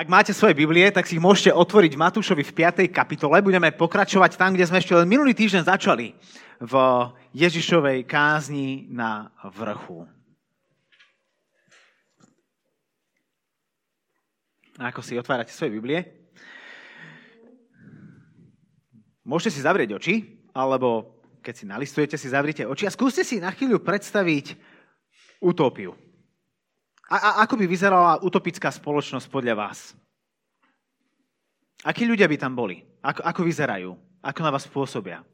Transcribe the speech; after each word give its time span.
Ak 0.00 0.08
máte 0.08 0.32
svoje 0.32 0.56
Biblie, 0.56 0.88
tak 0.88 1.04
si 1.04 1.20
ich 1.20 1.20
môžete 1.20 1.52
otvoriť 1.52 1.92
Matúšovi 1.92 2.40
v 2.40 2.56
5. 2.56 2.88
kapitole. 2.88 3.44
Budeme 3.44 3.68
pokračovať 3.68 4.40
tam, 4.40 4.56
kde 4.56 4.64
sme 4.64 4.80
ešte 4.80 4.96
len 4.96 5.04
minulý 5.04 5.36
týždeň 5.36 5.68
začali 5.68 6.16
v 6.56 6.74
Ježišovej 7.36 8.08
kázni 8.08 8.88
na 8.88 9.28
vrchu. 9.52 10.08
Ako 14.80 15.04
si 15.04 15.20
otvárate 15.20 15.52
svoje 15.52 15.76
Biblie? 15.76 16.08
Môžete 19.20 19.52
si 19.52 19.60
zavrieť 19.60 20.00
oči, 20.00 20.48
alebo 20.56 21.20
keď 21.44 21.54
si 21.60 21.68
nalistujete, 21.68 22.16
si 22.16 22.32
zavrite 22.32 22.64
oči 22.64 22.88
a 22.88 22.94
skúste 22.96 23.20
si 23.20 23.36
na 23.36 23.52
chvíľu 23.52 23.84
predstaviť 23.84 24.56
utópiu. 25.44 25.92
A, 27.10 27.16
a 27.18 27.30
ako 27.42 27.58
by 27.58 27.66
vyzerala 27.66 28.22
utopická 28.22 28.70
spoločnosť 28.70 29.26
podľa 29.26 29.58
vás? 29.58 29.98
Akí 31.82 32.06
ľudia 32.06 32.30
by 32.30 32.36
tam 32.38 32.54
boli? 32.54 32.86
Ako, 33.02 33.26
ako 33.26 33.40
vyzerajú? 33.42 33.90
Ako 34.22 34.40
na 34.46 34.54
vás 34.54 34.70
pôsobia? 34.70 35.26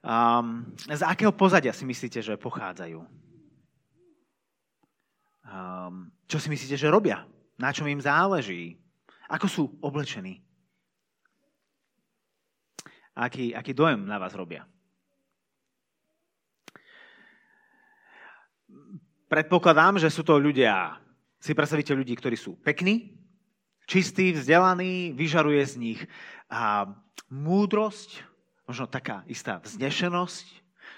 Um, 0.00 0.72
z 0.88 1.04
akého 1.04 1.28
pozadia 1.36 1.76
si 1.76 1.84
myslíte, 1.84 2.24
že 2.24 2.40
pochádzajú? 2.40 3.04
Um, 5.44 6.08
čo 6.24 6.40
si 6.40 6.48
myslíte, 6.48 6.80
že 6.80 6.88
robia? 6.88 7.28
Na 7.60 7.68
čom 7.68 7.84
im 7.84 8.00
záleží? 8.00 8.80
Ako 9.28 9.46
sú 9.52 9.62
oblečení? 9.84 10.40
Aký, 13.12 13.52
aký 13.52 13.76
dojem 13.76 14.08
na 14.08 14.16
vás 14.16 14.32
robia? 14.32 14.64
Predpokladám, 19.30 20.02
že 20.02 20.10
sú 20.10 20.26
to 20.26 20.42
ľudia, 20.42 20.98
si 21.38 21.54
predstavíte 21.54 21.94
ľudí, 21.94 22.18
ktorí 22.18 22.34
sú 22.34 22.58
pekní, 22.58 23.14
čistí, 23.86 24.34
vzdelaní, 24.34 25.14
vyžaruje 25.14 25.62
z 25.62 25.74
nich 25.78 26.00
a 26.50 26.90
múdrosť, 27.30 28.26
možno 28.66 28.90
taká 28.90 29.22
istá 29.30 29.62
vznešenosť, 29.62 30.46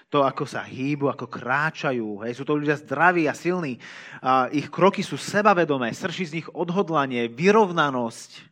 to, 0.09 0.25
ako 0.25 0.49
sa 0.49 0.65
hýbu, 0.65 1.09
ako 1.09 1.25
kráčajú. 1.25 2.25
Hej. 2.25 2.37
Sú 2.37 2.45
to 2.45 2.53
ľudia 2.53 2.77
zdraví 2.77 3.25
a 3.25 3.33
silní. 3.33 3.81
A 4.21 4.45
ich 4.53 4.69
kroky 4.69 5.01
sú 5.01 5.17
sebavedomé, 5.17 5.89
srší 5.89 6.25
z 6.29 6.35
nich 6.37 6.47
odhodlanie, 6.53 7.29
vyrovnanosť. 7.33 8.45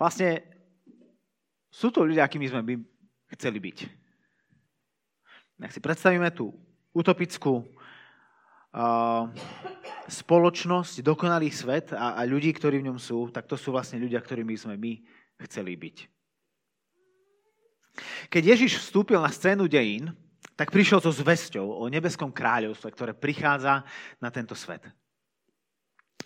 Vlastne 0.00 0.40
sú 1.68 1.92
to 1.92 2.04
ľudia, 2.04 2.24
akými 2.24 2.48
sme 2.48 2.64
by 2.64 2.74
chceli 3.36 3.60
byť. 3.60 3.78
Ak 5.60 5.72
si 5.76 5.84
predstavíme 5.84 6.32
tú 6.32 6.56
utopickú 6.90 7.62
uh, 7.62 9.30
spoločnosť, 10.10 11.02
dokonalý 11.06 11.50
svet 11.54 11.94
a, 11.94 12.18
a 12.18 12.22
ľudí, 12.26 12.50
ktorí 12.50 12.82
v 12.82 12.90
ňom 12.90 12.98
sú, 12.98 13.30
tak 13.30 13.46
to 13.46 13.54
sú 13.54 13.70
vlastne 13.70 14.02
ľudia, 14.02 14.18
ktorými 14.18 14.54
sme 14.58 14.74
my 14.74 14.92
chceli 15.46 15.78
byť. 15.78 15.96
Keď 18.30 18.42
Ježiš 18.42 18.80
vstúpil 18.80 19.18
na 19.18 19.30
scénu 19.30 19.66
dejín, 19.66 20.14
tak 20.54 20.70
prišiel 20.70 21.00
so 21.00 21.10
zväzťou 21.10 21.80
o 21.80 21.84
nebeskom 21.88 22.30
kráľovstve, 22.30 22.88
ktoré 22.92 23.12
prichádza 23.16 23.82
na 24.20 24.28
tento 24.28 24.52
svet 24.54 24.84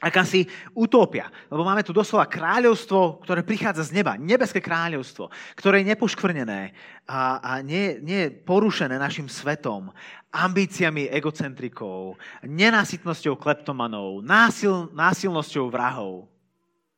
akási 0.00 0.46
utópia. 0.74 1.30
Lebo 1.48 1.62
máme 1.62 1.86
tu 1.86 1.94
doslova 1.94 2.26
kráľovstvo, 2.26 3.22
ktoré 3.22 3.46
prichádza 3.46 3.86
z 3.88 4.02
neba. 4.02 4.18
Nebeské 4.18 4.58
kráľovstvo, 4.58 5.30
ktoré 5.54 5.80
je 5.82 5.90
nepoškvrnené 5.94 6.74
a, 7.06 7.38
a 7.38 7.52
nie, 7.62 8.00
nie 8.02 8.28
je 8.28 8.34
porušené 8.42 8.98
našim 8.98 9.30
svetom, 9.30 9.94
ambíciami 10.34 11.06
egocentrikov, 11.14 12.18
nenásytnosťou 12.42 13.38
kleptomanov, 13.38 14.24
násil, 14.24 14.90
násilnosťou 14.90 15.70
vrahov. 15.70 16.26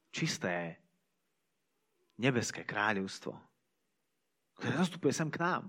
Čisté 0.08 0.80
nebeské 2.16 2.64
kráľovstvo, 2.64 3.36
ktoré 4.56 4.72
zastupuje 4.80 5.12
sem 5.12 5.28
k 5.28 5.44
nám. 5.44 5.68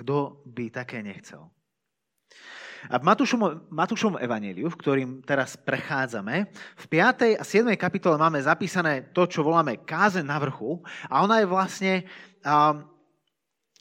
Kto 0.00 0.40
by 0.48 0.72
také 0.72 1.04
nechcel? 1.04 1.44
A 2.88 2.96
v 2.96 3.04
Matúšovom, 3.04 3.68
Matúšovom 3.68 4.16
evaníliu, 4.16 4.72
v 4.72 4.80
ktorým 4.80 5.10
teraz 5.20 5.60
prechádzame, 5.60 6.48
v 6.80 6.84
5. 6.88 7.36
a 7.36 7.44
7. 7.44 7.68
kapitole 7.76 8.16
máme 8.16 8.40
zapísané 8.40 9.12
to, 9.12 9.28
čo 9.28 9.44
voláme 9.44 9.84
káze 9.84 10.24
na 10.24 10.40
vrchu 10.40 10.80
a 11.12 11.20
ona 11.20 11.44
je 11.44 11.46
vlastne 11.50 11.92
um, 12.40 12.86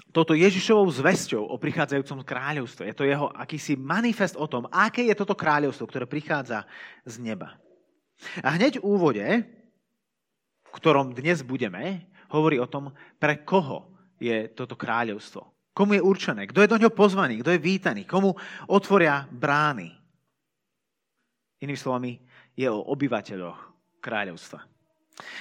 toto 0.10 0.34
Ježišovou 0.34 0.90
zväzťou 0.90 1.54
o 1.54 1.56
prichádzajúcom 1.62 2.26
kráľovstve. 2.26 2.90
Je 2.90 2.98
to 2.98 3.06
jeho 3.06 3.30
akýsi 3.30 3.78
manifest 3.78 4.34
o 4.36 4.50
tom, 4.50 4.66
aké 4.74 5.06
je 5.06 5.14
toto 5.14 5.38
kráľovstvo, 5.38 5.86
ktoré 5.86 6.10
prichádza 6.10 6.66
z 7.06 7.22
neba. 7.22 7.62
A 8.42 8.58
hneď 8.58 8.82
v 8.82 8.88
úvode, 8.90 9.26
v 10.66 10.72
ktorom 10.74 11.14
dnes 11.14 11.46
budeme, 11.46 12.10
hovorí 12.34 12.58
o 12.58 12.68
tom, 12.68 12.92
pre 13.22 13.46
koho 13.46 13.96
je 14.18 14.50
toto 14.52 14.74
kráľovstvo. 14.74 15.59
Komu 15.74 15.96
je 15.96 16.04
určené? 16.04 16.48
Kto 16.50 16.62
je 16.64 16.72
do 16.72 16.80
ňoho 16.80 16.94
pozvaný? 16.94 17.40
Kto 17.40 17.56
je 17.56 17.62
vítaný? 17.62 18.04
Komu 18.04 18.36
otvoria 18.68 19.24
brány? 19.30 19.96
Inými 21.60 21.80
slovami, 21.80 22.20
je 22.60 22.68
o 22.68 22.84
obyvateľoch 22.92 23.60
kráľovstva. 24.04 24.60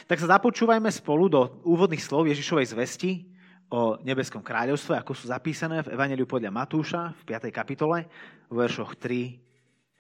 Tak 0.07 0.19
sa 0.19 0.39
započúvajme 0.39 0.91
spolu 0.91 1.31
do 1.31 1.63
úvodných 1.67 2.03
slov 2.03 2.27
Ježišovej 2.31 2.67
zvesti 2.75 3.27
o 3.71 3.99
nebeskom 4.03 4.43
kráľovstve, 4.43 4.95
ako 4.99 5.13
sú 5.15 5.31
zapísané 5.31 5.83
v 5.83 5.93
Evangeliu 5.95 6.27
podľa 6.27 6.51
Matúša 6.51 7.15
v 7.23 7.23
5. 7.35 7.51
kapitole 7.55 8.07
v 8.51 8.55
veršoch 8.55 8.99
3 8.99 9.39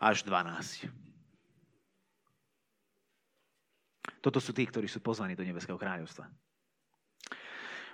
až 0.03 0.23
12. 0.27 0.91
Toto 4.19 4.43
sú 4.43 4.51
tí, 4.51 4.67
ktorí 4.67 4.91
sú 4.91 4.99
pozvaní 4.99 5.39
do 5.39 5.47
nebeského 5.47 5.79
kráľovstva. 5.79 6.27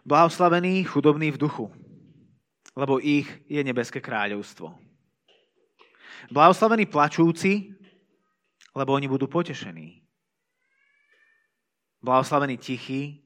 Blahoslavení 0.04 0.84
chudobní 0.84 1.32
v 1.32 1.40
duchu, 1.40 1.72
lebo 2.74 2.98
ich 2.98 3.30
je 3.46 3.62
nebeské 3.62 4.02
kráľovstvo. 4.02 4.74
Blahoslavení 6.30 6.86
plačúci, 6.90 7.74
lebo 8.74 8.90
oni 8.92 9.06
budú 9.06 9.30
potešení. 9.30 10.02
Blahoslavení 12.02 12.58
tichí, 12.58 13.22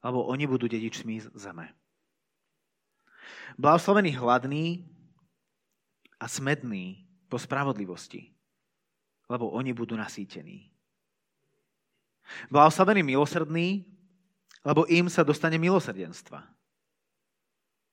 lebo 0.00 0.24
oni 0.30 0.46
budú 0.46 0.70
dedičmi 0.70 1.20
zeme. 1.36 1.74
Blahoslavení 3.58 4.16
hladní 4.16 4.88
a 6.20 6.28
smední 6.28 7.04
po 7.28 7.36
spravodlivosti, 7.38 8.32
lebo 9.28 9.50
oni 9.50 9.74
budú 9.74 9.98
nasýtení. 9.98 10.70
Blahoslavení 12.48 13.02
milosrdní, 13.02 13.84
lebo 14.64 14.86
im 14.86 15.10
sa 15.10 15.26
dostane 15.26 15.58
milosrdenstva. 15.58 16.46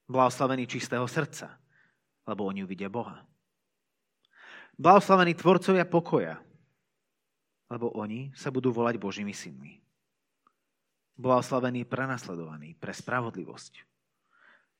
Blahoslavení 0.08 0.64
čistého 0.68 1.04
srdca, 1.04 1.60
lebo 2.24 2.48
oni 2.48 2.64
uvidia 2.64 2.88
Boha. 2.88 3.28
Blahoslavení 4.80 5.36
tvorcovia 5.36 5.84
pokoja, 5.84 6.40
lebo 7.68 7.92
oni 8.00 8.32
sa 8.32 8.48
budú 8.48 8.72
volať 8.72 8.96
Božími 8.96 9.36
synmi. 9.36 9.84
Blahoslavení 11.18 11.84
prenasledovaní 11.84 12.78
pre 12.78 12.96
spravodlivosť, 12.96 13.74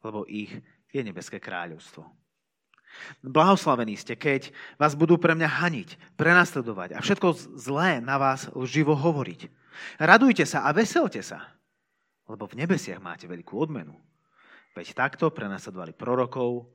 lebo 0.08 0.24
ich 0.30 0.54
je 0.94 1.02
nebeské 1.04 1.42
kráľovstvo. 1.42 2.08
Blahoslavení 3.20 4.00
ste, 4.00 4.16
keď 4.16 4.56
vás 4.80 4.96
budú 4.96 5.20
pre 5.20 5.36
mňa 5.36 5.50
haniť, 5.60 5.90
prenasledovať 6.16 6.96
a 6.96 7.04
všetko 7.04 7.60
zlé 7.60 8.00
na 8.00 8.16
vás 8.16 8.48
lživo 8.56 8.96
hovoriť. 8.96 9.52
Radujte 10.00 10.48
sa 10.48 10.64
a 10.64 10.72
veselte 10.72 11.20
sa, 11.20 11.58
lebo 12.32 12.48
v 12.48 12.64
nebesiach 12.64 13.04
máte 13.04 13.28
veľkú 13.28 13.54
odmenu. 13.60 13.94
Veď 14.78 14.94
takto 14.94 15.34
prenasledovali 15.34 15.98
prorokov, 15.98 16.70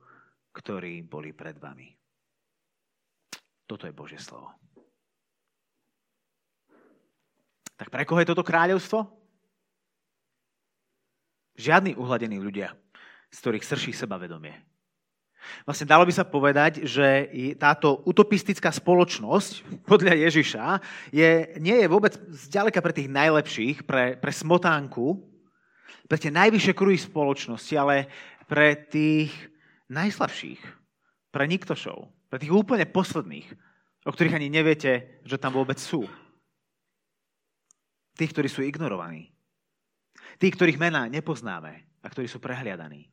ktorí 0.51 1.07
boli 1.07 1.31
pred 1.31 1.55
vami. 1.55 1.87
Toto 3.63 3.87
je 3.87 3.95
Božie 3.95 4.19
slovo. 4.19 4.51
Tak 7.79 7.87
pre 7.87 8.03
koho 8.03 8.19
je 8.19 8.27
toto 8.27 8.43
kráľovstvo? 8.43 9.07
Žiadni 11.55 11.95
uhladení 11.95 12.43
ľudia, 12.43 12.75
z 13.31 13.37
ktorých 13.39 13.63
srší 13.71 13.95
sebavedomie. 13.95 14.51
Vlastne 15.63 15.87
dalo 15.87 16.03
by 16.03 16.11
sa 16.11 16.27
povedať, 16.27 16.83
že 16.83 17.31
táto 17.55 18.03
utopistická 18.03 18.67
spoločnosť 18.67 19.83
podľa 19.87 20.27
Ježiša 20.27 20.63
je, 21.15 21.55
nie 21.63 21.77
je 21.79 21.87
vôbec 21.87 22.19
zďaleka 22.35 22.83
pre 22.83 22.91
tých 22.91 23.07
najlepších, 23.07 23.87
pre, 23.87 24.19
pre 24.19 24.31
smotánku, 24.35 25.32
pre 26.07 26.17
tie 26.19 26.31
najvyššie 26.31 26.73
kruhy 26.75 26.99
spoločnosti, 26.99 27.73
ale 27.79 28.11
pre 28.47 28.75
tých 28.75 29.31
najslabších, 29.87 30.61
pre 31.31 31.43
niktošov, 31.47 32.11
pre 32.27 32.37
tých 32.37 32.53
úplne 32.53 32.85
posledných, 32.85 33.47
o 34.03 34.11
ktorých 34.11 34.37
ani 34.37 34.51
neviete, 34.51 35.21
že 35.23 35.39
tam 35.39 35.55
vôbec 35.55 35.79
sú. 35.79 36.05
Tých, 38.13 38.31
ktorí 38.35 38.47
sú 38.51 38.61
ignorovaní. 38.61 39.33
Tých, 40.37 40.53
ktorých 40.53 40.81
mená 40.81 41.07
nepoznáme 41.09 41.87
a 42.03 42.07
ktorí 42.11 42.29
sú 42.29 42.37
prehliadaní. 42.37 43.09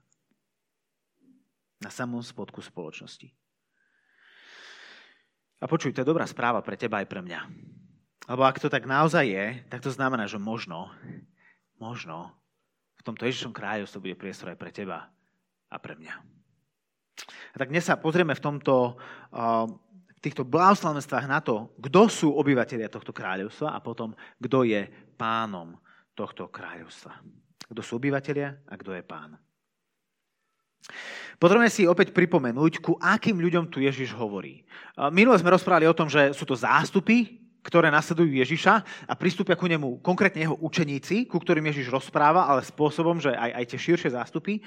Na 1.81 1.89
samom 1.89 2.21
spodku 2.21 2.61
spoločnosti. 2.61 3.33
A 5.61 5.69
počuj, 5.69 5.93
to 5.93 6.01
je 6.05 6.11
dobrá 6.11 6.25
správa 6.25 6.61
pre 6.65 6.77
teba 6.77 7.01
aj 7.01 7.09
pre 7.09 7.21
mňa. 7.21 7.41
Lebo 8.29 8.45
ak 8.45 8.61
to 8.61 8.69
tak 8.69 8.85
naozaj 8.85 9.25
je, 9.25 9.47
tak 9.69 9.81
to 9.81 9.93
znamená, 9.93 10.29
že 10.29 10.41
možno, 10.41 10.93
možno 11.81 12.40
v 13.01 13.07
tomto 13.09 13.25
Ježišom 13.25 13.57
kráľovstve 13.57 14.05
bude 14.05 14.21
priestor 14.21 14.53
aj 14.53 14.61
pre 14.61 14.69
teba 14.69 15.09
a 15.73 15.77
pre 15.81 15.97
mňa. 15.97 16.15
A 17.53 17.57
tak 17.57 17.73
dnes 17.73 17.89
sa 17.89 17.97
pozrieme 17.97 18.37
v 18.37 18.45
tomto, 18.45 19.01
v 19.33 20.21
týchto 20.21 20.45
blahoslavenstvách 20.45 21.27
na 21.27 21.41
to, 21.41 21.73
kto 21.81 22.03
sú 22.13 22.29
obyvateľia 22.37 22.93
tohto 22.93 23.17
kráľovstva 23.17 23.73
a 23.73 23.81
potom, 23.81 24.13
kto 24.37 24.69
je 24.69 24.85
pánom 25.17 25.81
tohto 26.13 26.53
kráľovstva. 26.53 27.17
Kto 27.73 27.81
sú 27.81 27.97
obyvateľia 27.97 28.69
a 28.69 28.75
kto 28.77 28.93
je 28.93 29.03
pán. 29.05 29.41
Potrebujeme 31.41 31.73
si 31.73 31.89
opäť 31.89 32.13
pripomenúť, 32.13 32.85
ku 32.85 33.01
akým 33.01 33.41
ľuďom 33.41 33.73
tu 33.73 33.81
Ježiš 33.81 34.13
hovorí. 34.13 34.61
Minule 35.09 35.41
sme 35.41 35.57
rozprávali 35.57 35.89
o 35.89 35.97
tom, 35.97 36.13
že 36.13 36.37
sú 36.37 36.45
to 36.45 36.53
zástupy, 36.53 37.41
ktoré 37.61 37.93
nasledujú 37.93 38.33
Ježiša 38.41 38.75
a 39.05 39.13
pristúpia 39.17 39.57
ku 39.57 39.69
nemu 39.69 40.01
konkrétne 40.01 40.49
jeho 40.49 40.57
učeníci, 40.57 41.29
ku 41.29 41.37
ktorým 41.37 41.69
Ježiš 41.69 41.93
rozpráva, 41.93 42.49
ale 42.49 42.65
spôsobom, 42.65 43.21
že 43.21 43.37
aj, 43.37 43.51
aj 43.53 43.65
tie 43.69 43.79
širšie 43.79 44.11
zástupy 44.17 44.65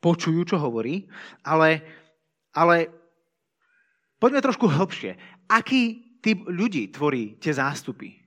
počujú, 0.00 0.54
čo 0.54 0.56
hovorí. 0.56 1.08
Ale, 1.44 1.82
ale 2.56 2.88
poďme 4.16 4.44
trošku 4.44 4.70
hlbšie. 4.70 5.16
Aký 5.50 6.16
typ 6.24 6.48
ľudí 6.48 6.88
tvorí 6.94 7.36
tie 7.36 7.52
zástupy? 7.52 8.26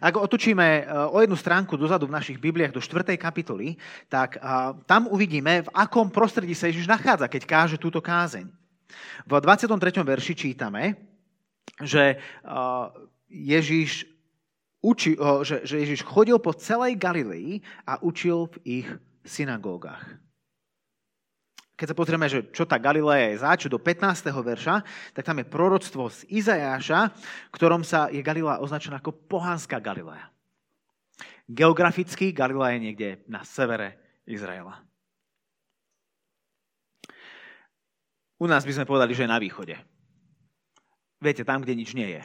Ak 0.00 0.12
otočíme 0.12 0.66
e, 0.66 0.82
o 0.92 1.18
jednu 1.24 1.36
stránku 1.40 1.72
dozadu 1.80 2.04
v 2.04 2.16
našich 2.16 2.36
Bibliách 2.36 2.76
do 2.76 2.84
4. 2.84 3.16
kapitoly, 3.16 3.80
tak 4.12 4.36
e, 4.36 4.40
tam 4.84 5.08
uvidíme, 5.08 5.64
v 5.64 5.70
akom 5.72 6.12
prostredí 6.12 6.52
sa 6.52 6.68
Ježiš 6.68 6.84
nachádza, 6.84 7.32
keď 7.32 7.42
káže 7.48 7.76
túto 7.80 8.04
kázeň. 8.04 8.44
V 9.24 9.30
23. 9.40 10.04
verši 10.04 10.34
čítame, 10.36 11.09
že 11.82 12.14
e, 12.14 12.16
Ježiš, 13.30 14.06
uči, 14.80 15.16
že, 15.44 15.64
že 15.64 15.76
Ježiš 15.84 16.00
chodil 16.04 16.36
po 16.40 16.56
celej 16.56 16.96
Galilei 16.96 17.60
a 17.84 18.00
učil 18.00 18.48
v 18.52 18.56
ich 18.64 18.88
synagógach. 19.24 20.02
Keď 21.80 21.96
sa 21.96 21.96
pozrieme, 21.96 22.28
že 22.28 22.44
čo 22.52 22.68
tá 22.68 22.76
Galilea 22.76 23.32
je 23.32 23.40
zač, 23.40 23.60
do 23.64 23.80
15. 23.80 24.28
verša, 24.28 24.84
tak 25.16 25.24
tam 25.24 25.40
je 25.40 25.48
proroctvo 25.48 26.12
z 26.12 26.28
Izajáša, 26.28 27.08
ktorom 27.48 27.80
sa 27.80 28.12
je 28.12 28.20
Galilea 28.20 28.60
označená 28.60 29.00
ako 29.00 29.16
pohanská 29.16 29.80
Galilea. 29.80 30.28
Geograficky 31.48 32.36
Galilea 32.36 32.76
je 32.76 32.84
niekde 32.84 33.08
na 33.32 33.40
severe 33.48 33.96
Izraela. 34.28 34.84
U 38.40 38.44
nás 38.44 38.64
by 38.64 38.72
sme 38.76 38.88
povedali, 38.88 39.16
že 39.16 39.24
je 39.24 39.32
na 39.32 39.40
východe. 39.40 39.76
Viete, 41.20 41.44
tam, 41.44 41.60
kde 41.60 41.76
nič 41.76 41.92
nie 41.92 42.16
je. 42.16 42.22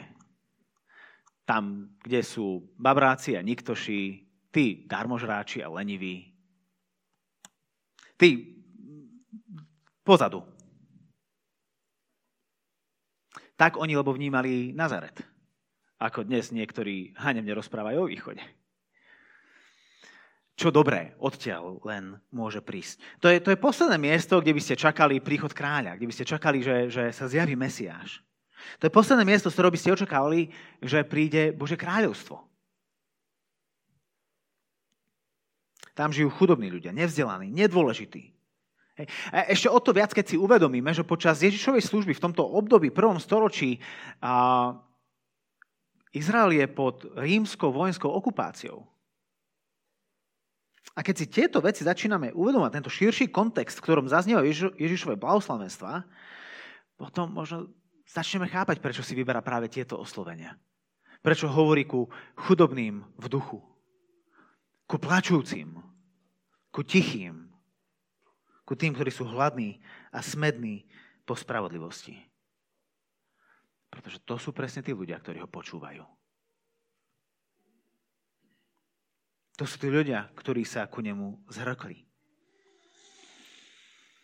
Tam, 1.44 1.92
kde 2.00 2.24
sú 2.24 2.64
babráci 2.80 3.36
a 3.36 3.44
niktoši, 3.44 4.24
tí 4.48 4.88
darmožráči 4.88 5.60
a 5.60 5.68
leniví. 5.68 6.32
Tí 8.16 8.56
pozadu. 10.00 10.48
Tak 13.60 13.76
oni 13.76 13.92
lebo 13.96 14.16
vnímali 14.16 14.72
Nazaret. 14.72 15.20
Ako 16.00 16.24
dnes 16.24 16.48
niektorí 16.52 17.12
hanemne 17.20 17.52
rozprávajú 17.52 17.98
o 18.00 18.10
východe. 18.10 18.40
Čo 20.56 20.72
dobré 20.72 21.12
odtiaľ 21.20 21.84
len 21.84 22.16
môže 22.32 22.64
prísť. 22.64 23.20
To 23.20 23.28
je, 23.28 23.44
to 23.44 23.52
je 23.52 23.60
posledné 23.60 24.00
miesto, 24.00 24.40
kde 24.40 24.56
by 24.56 24.60
ste 24.64 24.80
čakali 24.80 25.20
príchod 25.20 25.52
kráľa, 25.52 26.00
kde 26.00 26.08
by 26.08 26.14
ste 26.16 26.24
čakali, 26.24 26.64
že, 26.64 26.88
že 26.88 27.04
sa 27.12 27.28
zjaví 27.28 27.52
Mesiáš. 27.52 28.24
To 28.80 28.86
je 28.88 28.92
posledné 28.92 29.24
miesto, 29.24 29.48
z 29.52 29.54
ktorého 29.56 29.74
by 29.74 29.80
ste 29.80 29.94
očakávali, 29.94 30.40
že 30.80 31.04
príde 31.06 31.52
Bože 31.52 31.76
kráľovstvo. 31.76 32.40
Tam 35.96 36.12
žijú 36.12 36.28
chudobní 36.28 36.68
ľudia, 36.68 36.92
nevzdelaní, 36.92 37.48
nedôležití. 37.48 38.36
A 39.32 39.52
ešte 39.52 39.68
o 39.68 39.76
to 39.76 39.92
viac, 39.92 40.12
keď 40.12 40.24
si 40.24 40.36
uvedomíme, 40.40 40.88
že 40.92 41.04
počas 41.04 41.44
Ježišovej 41.44 41.84
služby 41.84 42.12
v 42.16 42.24
tomto 42.24 42.44
období, 42.44 42.88
prvom 42.88 43.20
storočí, 43.20 43.80
a 44.24 44.72
Izrael 46.16 46.56
je 46.56 46.66
pod 46.68 47.04
rímskou 47.12 47.68
vojenskou 47.72 48.08
okupáciou. 48.08 48.88
A 50.96 51.04
keď 51.04 51.14
si 51.16 51.26
tieto 51.28 51.60
veci 51.60 51.84
začíname 51.84 52.32
uvedomať, 52.32 52.80
tento 52.80 52.88
širší 52.88 53.28
kontext, 53.28 53.76
v 53.76 53.84
ktorom 53.84 54.08
zaznievajú 54.08 54.46
Ježiš, 54.48 54.68
Ježišové 54.80 55.20
blahoslavenstva, 55.20 56.08
potom 56.96 57.36
možno 57.36 57.68
začneme 58.06 58.46
chápať, 58.46 58.78
prečo 58.78 59.02
si 59.02 59.18
vyberá 59.18 59.42
práve 59.42 59.66
tieto 59.66 59.98
oslovenia. 59.98 60.54
Prečo 61.20 61.50
hovorí 61.50 61.82
ku 61.82 62.06
chudobným 62.38 63.02
v 63.18 63.26
duchu, 63.26 63.58
ku 64.86 64.96
plačúcim, 64.96 65.82
ku 66.70 66.86
tichým, 66.86 67.50
ku 68.62 68.78
tým, 68.78 68.94
ktorí 68.94 69.10
sú 69.10 69.26
hladní 69.26 69.82
a 70.14 70.22
smední 70.22 70.86
po 71.26 71.34
spravodlivosti. 71.34 72.14
Pretože 73.90 74.22
to 74.22 74.38
sú 74.38 74.54
presne 74.54 74.86
tí 74.86 74.94
ľudia, 74.94 75.18
ktorí 75.18 75.42
ho 75.42 75.50
počúvajú. 75.50 76.06
To 79.56 79.64
sú 79.64 79.76
tí 79.80 79.88
ľudia, 79.90 80.30
ktorí 80.36 80.62
sa 80.62 80.86
ku 80.86 81.02
nemu 81.02 81.42
zhrkli. 81.50 82.05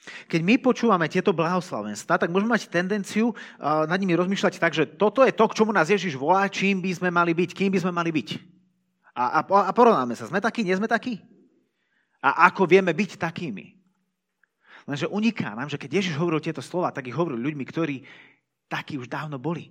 Keď 0.03 0.41
my 0.43 0.59
počúvame 0.59 1.07
tieto 1.07 1.31
blahoslavenstva, 1.31 2.19
tak 2.19 2.35
môžeme 2.35 2.59
mať 2.59 2.67
tendenciu 2.67 3.39
nad 3.63 3.95
nimi 4.03 4.19
rozmýšľať 4.19 4.59
tak, 4.59 4.75
že 4.75 4.85
toto 4.99 5.23
je 5.23 5.31
to, 5.31 5.47
k 5.47 5.57
čomu 5.63 5.71
nás 5.71 5.87
Ježiš 5.87 6.19
volá, 6.19 6.51
čím 6.51 6.83
by 6.83 6.91
sme 6.91 7.09
mali 7.15 7.31
byť, 7.31 7.51
kým 7.55 7.71
by 7.71 7.79
sme 7.79 7.95
mali 7.95 8.11
byť. 8.11 8.29
A, 9.15 9.39
a, 9.39 9.41
a 9.47 9.71
porovnáme 9.71 10.19
sa, 10.19 10.27
sme 10.27 10.43
takí, 10.43 10.67
nie 10.67 10.75
sme 10.75 10.91
takí? 10.91 11.23
A 12.19 12.51
ako 12.51 12.67
vieme 12.67 12.91
byť 12.91 13.15
takými? 13.15 13.79
Lenže 14.91 15.07
uniká 15.07 15.55
nám, 15.55 15.71
že 15.71 15.79
keď 15.79 16.03
Ježiš 16.03 16.19
hovoril 16.19 16.43
tieto 16.43 16.63
slova, 16.63 16.91
tak 16.91 17.07
ich 17.07 17.15
hovoril 17.15 17.39
ľuďmi, 17.39 17.63
ktorí 17.63 18.03
takí 18.67 18.99
už 18.99 19.07
dávno 19.07 19.39
boli. 19.39 19.71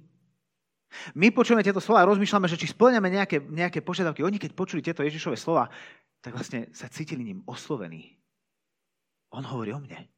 My 1.16 1.32
počujeme 1.32 1.64
tieto 1.64 1.80
slova 1.80 2.04
a 2.04 2.10
rozmýšľame, 2.12 2.52
že 2.52 2.60
či 2.60 2.72
splňame 2.72 3.08
nejaké, 3.08 3.40
nejaké 3.40 3.80
požiadavky. 3.80 4.24
Oni, 4.24 4.40
keď 4.40 4.52
počuli 4.56 4.84
tieto 4.84 5.04
Ježišové 5.04 5.40
slova, 5.40 5.72
tak 6.20 6.36
vlastne 6.36 6.68
sa 6.76 6.92
cítili 6.92 7.24
ním 7.24 7.44
oslovení. 7.48 8.20
On 9.32 9.44
hovorí 9.44 9.72
o 9.72 9.80
mne. 9.80 10.11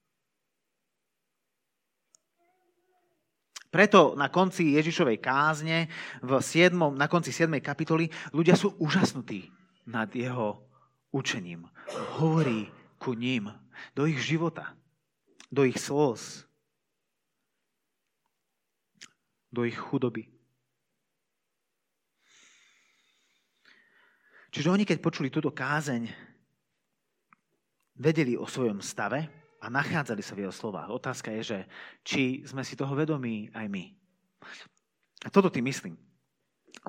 Preto 3.74 4.14
na 4.14 4.30
konci 4.30 4.78
Ježišovej 4.78 5.18
kázne, 5.18 5.90
v 6.22 6.32
7, 6.38 6.78
na 6.94 7.10
konci 7.10 7.34
7. 7.34 7.50
kapitoly, 7.58 8.06
ľudia 8.30 8.54
sú 8.54 8.78
úžasnutí 8.78 9.50
nad 9.90 10.14
jeho 10.14 10.62
učením. 11.10 11.66
Hovorí 12.22 12.70
ku 13.02 13.18
ním, 13.18 13.50
do 13.98 14.06
ich 14.06 14.22
života 14.22 14.78
do 15.54 15.62
ich 15.70 15.78
slz, 15.78 16.50
do 19.54 19.62
ich 19.70 19.78
chudoby. 19.78 20.26
Čiže 24.50 24.70
oni, 24.74 24.86
keď 24.86 24.98
počuli 24.98 25.30
túto 25.30 25.54
kázeň, 25.54 26.10
vedeli 28.02 28.34
o 28.34 28.50
svojom 28.50 28.82
stave 28.82 29.43
a 29.64 29.72
nachádzali 29.72 30.20
sa 30.20 30.36
v 30.36 30.44
jeho 30.44 30.52
slovách. 30.52 30.92
Otázka 30.92 31.32
je, 31.40 31.56
že 31.56 31.60
či 32.04 32.44
sme 32.44 32.68
si 32.68 32.76
toho 32.76 32.92
vedomí 32.92 33.48
aj 33.56 33.72
my. 33.72 33.84
A 35.24 35.32
toto 35.32 35.48
tým 35.48 35.64
myslím. 35.72 35.96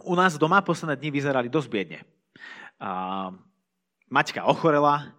U 0.02 0.18
nás 0.18 0.34
doma 0.34 0.58
posledné 0.58 0.98
dni 0.98 1.10
vyzerali 1.14 1.46
dosť 1.46 1.68
biedne. 1.70 2.02
A 2.82 3.30
Maťka 4.04 4.46
ochorela, 4.46 5.16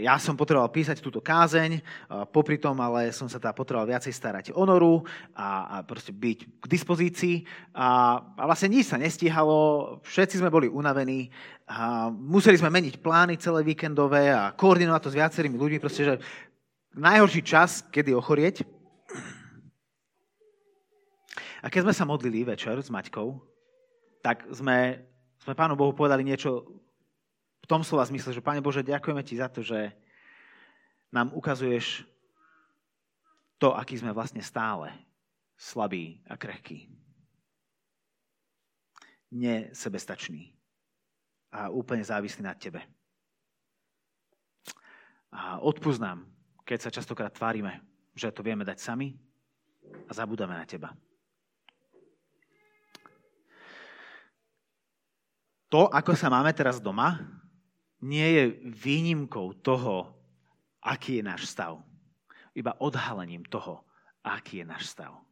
ja 0.00 0.16
som 0.16 0.34
potreboval 0.34 0.72
písať 0.72 0.98
túto 0.98 1.22
kázeň, 1.22 1.78
popri 2.34 2.58
tom 2.58 2.74
ale 2.80 3.12
som 3.12 3.28
sa 3.28 3.36
teda 3.36 3.52
potreboval 3.52 3.86
viacej 3.86 4.10
starať 4.10 4.44
o 4.56 4.64
Noru 4.66 5.04
a, 5.36 5.78
a 5.78 5.86
proste 5.86 6.10
byť 6.10 6.38
k 6.58 6.66
dispozícii. 6.66 7.46
A, 7.76 8.18
a 8.24 8.42
vlastne 8.48 8.72
nič 8.72 8.88
sa 8.88 8.98
nestíhalo, 8.98 10.00
všetci 10.02 10.42
sme 10.42 10.50
boli 10.50 10.66
unavení, 10.66 11.28
a 11.66 12.08
museli 12.14 12.54
sme 12.54 12.70
meniť 12.70 13.02
plány 13.02 13.42
celé 13.42 13.66
víkendové 13.66 14.30
a 14.30 14.54
koordinovať 14.54 15.02
to 15.02 15.10
s 15.10 15.18
viacerými 15.18 15.58
ľuďmi, 15.58 15.78
proste, 15.82 16.02
že 16.06 16.14
najhorší 16.96 17.44
čas, 17.44 17.84
kedy 17.92 18.16
ochorieť. 18.16 18.64
A 21.60 21.68
keď 21.68 21.90
sme 21.90 21.94
sa 21.94 22.08
modlili 22.08 22.42
večer 22.42 22.74
s 22.80 22.88
Maťkou, 22.88 23.36
tak 24.24 24.48
sme, 24.50 25.04
sme 25.38 25.52
Pánu 25.54 25.76
Bohu 25.76 25.92
povedali 25.92 26.24
niečo 26.24 26.64
v 27.62 27.66
tom 27.68 27.84
slova 27.84 28.08
zmysle, 28.08 28.32
že 28.32 28.44
Pane 28.44 28.64
Bože, 28.64 28.86
ďakujeme 28.86 29.22
Ti 29.22 29.34
za 29.36 29.48
to, 29.52 29.60
že 29.60 29.92
nám 31.12 31.34
ukazuješ 31.36 32.06
to, 33.58 33.72
aký 33.72 33.96
sme 33.98 34.12
vlastne 34.12 34.40
stále 34.44 34.92
slabí 35.56 36.22
a 36.28 36.36
krehkí. 36.36 36.88
Nesebestační 39.32 40.54
a 41.50 41.72
úplne 41.72 42.04
závislí 42.04 42.44
na 42.44 42.54
Tebe. 42.54 42.84
A 45.32 45.58
odpúsť 45.60 46.00
keď 46.66 46.78
sa 46.82 46.90
častokrát 46.90 47.30
tvárime, 47.30 47.78
že 48.10 48.34
to 48.34 48.42
vieme 48.42 48.66
dať 48.66 48.82
sami 48.82 49.14
a 50.04 50.10
zabudáme 50.10 50.58
na 50.58 50.66
teba. 50.66 50.90
To, 55.70 55.86
ako 55.86 56.18
sa 56.18 56.26
máme 56.26 56.50
teraz 56.50 56.82
doma, 56.82 57.22
nie 58.02 58.26
je 58.26 58.44
výnimkou 58.66 59.54
toho, 59.62 60.14
aký 60.82 61.18
je 61.18 61.24
náš 61.26 61.50
stav. 61.50 61.82
Iba 62.54 62.78
odhalením 62.82 63.46
toho, 63.46 63.82
aký 64.22 64.62
je 64.62 64.66
náš 64.66 64.94
stav. 64.94 65.25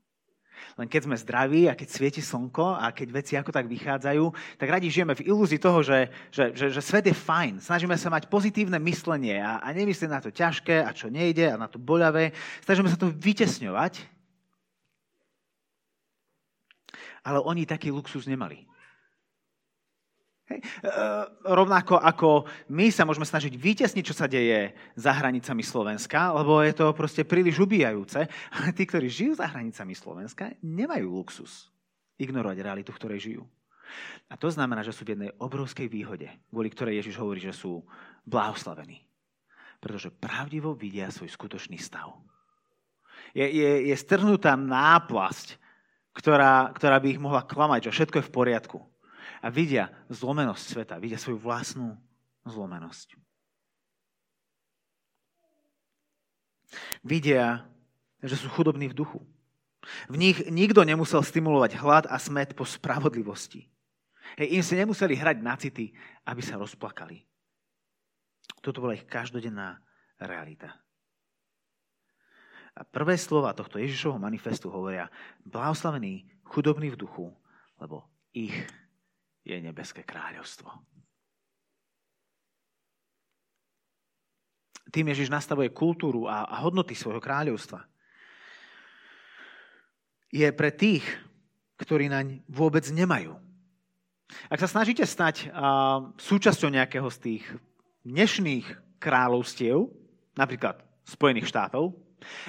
Len 0.74 0.90
keď 0.90 1.06
sme 1.06 1.16
zdraví 1.16 1.70
a 1.70 1.78
keď 1.78 1.88
svieti 1.88 2.22
slnko 2.22 2.76
a 2.80 2.90
keď 2.90 3.08
veci 3.14 3.32
ako 3.38 3.54
tak 3.54 3.70
vychádzajú, 3.70 4.24
tak 4.58 4.68
radi 4.68 4.90
žijeme 4.90 5.14
v 5.14 5.24
ilúzii 5.30 5.62
toho, 5.62 5.80
že, 5.86 6.10
že, 6.34 6.50
že, 6.52 6.66
že 6.74 6.80
svet 6.82 7.06
je 7.06 7.14
fajn. 7.14 7.62
Snažíme 7.62 7.94
sa 7.94 8.10
mať 8.10 8.26
pozitívne 8.26 8.76
myslenie 8.82 9.38
a, 9.38 9.62
a 9.62 9.68
nemyslieť 9.70 10.10
na 10.10 10.20
to 10.20 10.34
ťažké 10.34 10.82
a 10.82 10.90
čo 10.90 11.06
nejde 11.12 11.46
a 11.48 11.60
na 11.60 11.70
to 11.70 11.78
boľavé. 11.78 12.34
Snažíme 12.66 12.90
sa 12.90 12.98
to 12.98 13.12
vytesňovať. 13.14 14.02
Ale 17.24 17.40
oni 17.40 17.64
taký 17.64 17.88
luxus 17.88 18.28
nemali. 18.28 18.68
Hej. 20.44 20.60
E, 20.60 20.88
rovnako 21.48 21.96
ako 21.96 22.44
my 22.68 22.92
sa 22.92 23.08
môžeme 23.08 23.24
snažiť 23.24 23.56
vytesniť, 23.56 24.04
čo 24.04 24.12
sa 24.12 24.28
deje 24.28 24.76
za 24.92 25.16
hranicami 25.16 25.64
Slovenska, 25.64 26.36
lebo 26.36 26.60
je 26.60 26.76
to 26.76 26.92
proste 26.92 27.24
príliš 27.24 27.64
ubíjajúce. 27.64 28.28
Ale 28.60 28.76
tí, 28.76 28.84
ktorí 28.84 29.08
žijú 29.08 29.40
za 29.40 29.48
hranicami 29.48 29.96
Slovenska, 29.96 30.52
nemajú 30.60 31.08
luxus 31.08 31.72
ignorovať 32.20 32.60
realitu, 32.60 32.92
v 32.92 33.00
ktorej 33.00 33.20
žijú. 33.32 33.42
A 34.28 34.36
to 34.36 34.52
znamená, 34.52 34.84
že 34.84 34.92
sú 34.92 35.06
v 35.06 35.16
jednej 35.16 35.30
obrovskej 35.40 35.88
výhode, 35.88 36.28
kvôli 36.50 36.68
ktorej 36.68 37.00
Ježiš 37.00 37.16
hovorí, 37.20 37.40
že 37.40 37.54
sú 37.54 37.80
blahoslavení. 38.28 39.00
Pretože 39.80 40.12
pravdivo 40.12 40.76
vidia 40.76 41.08
svoj 41.12 41.30
skutočný 41.32 41.76
stav. 41.80 42.16
Je, 43.32 43.44
je, 43.44 43.92
je 43.92 43.96
strhnutá 43.96 44.56
náplasť, 44.56 45.56
ktorá, 46.14 46.70
ktorá 46.74 46.96
by 47.00 47.06
ich 47.16 47.22
mohla 47.22 47.42
klamať, 47.42 47.90
že 47.90 47.94
všetko 48.02 48.16
je 48.20 48.28
v 48.28 48.34
poriadku 48.34 48.78
a 49.44 49.52
vidia 49.52 49.92
zlomenosť 50.08 50.64
sveta, 50.64 50.96
vidia 50.96 51.20
svoju 51.20 51.36
vlastnú 51.36 51.92
zlomenosť. 52.48 53.20
Vidia, 57.04 57.68
že 58.24 58.40
sú 58.40 58.48
chudobní 58.48 58.88
v 58.88 58.96
duchu. 58.96 59.20
V 60.08 60.16
nich 60.16 60.40
nikto 60.48 60.80
nemusel 60.80 61.20
stimulovať 61.20 61.76
hlad 61.76 62.04
a 62.08 62.16
smet 62.16 62.56
po 62.56 62.64
spravodlivosti. 62.64 63.68
Hej, 64.40 64.48
im 64.48 64.62
si 64.64 64.74
nemuseli 64.80 65.12
hrať 65.12 65.36
na 65.44 65.54
city, 65.60 65.92
aby 66.24 66.40
sa 66.40 66.56
rozplakali. 66.56 67.20
Toto 68.64 68.80
bola 68.80 68.96
ich 68.96 69.04
každodenná 69.04 69.76
realita. 70.16 70.72
A 72.74 72.82
prvé 72.82 73.20
slova 73.20 73.52
tohto 73.52 73.76
Ježišovho 73.76 74.16
manifestu 74.16 74.72
hovoria 74.72 75.12
blahoslavení 75.44 76.26
chudobní 76.48 76.90
v 76.90 76.98
duchu, 77.06 77.28
lebo 77.78 78.08
ich 78.32 78.56
je 79.44 79.56
nebeské 79.60 80.00
kráľovstvo. 80.02 80.72
Tým 84.88 85.10
Ježiš 85.12 85.28
nastavuje 85.28 85.68
kultúru 85.74 86.24
a, 86.24 86.48
a 86.48 86.64
hodnoty 86.64 86.96
svojho 86.96 87.20
kráľovstva. 87.20 87.84
Je 90.32 90.48
pre 90.50 90.72
tých, 90.72 91.04
ktorí 91.76 92.08
naň 92.08 92.40
vôbec 92.48 92.82
nemajú. 92.88 93.36
Ak 94.48 94.58
sa 94.58 94.70
snažíte 94.70 95.04
stať 95.04 95.52
súčasťou 96.18 96.72
nejakého 96.72 97.06
z 97.12 97.18
tých 97.20 97.44
dnešných 98.02 98.66
kráľovstiev, 98.98 99.92
napríklad 100.34 100.80
Spojených 101.04 101.52
štátov, 101.52 101.92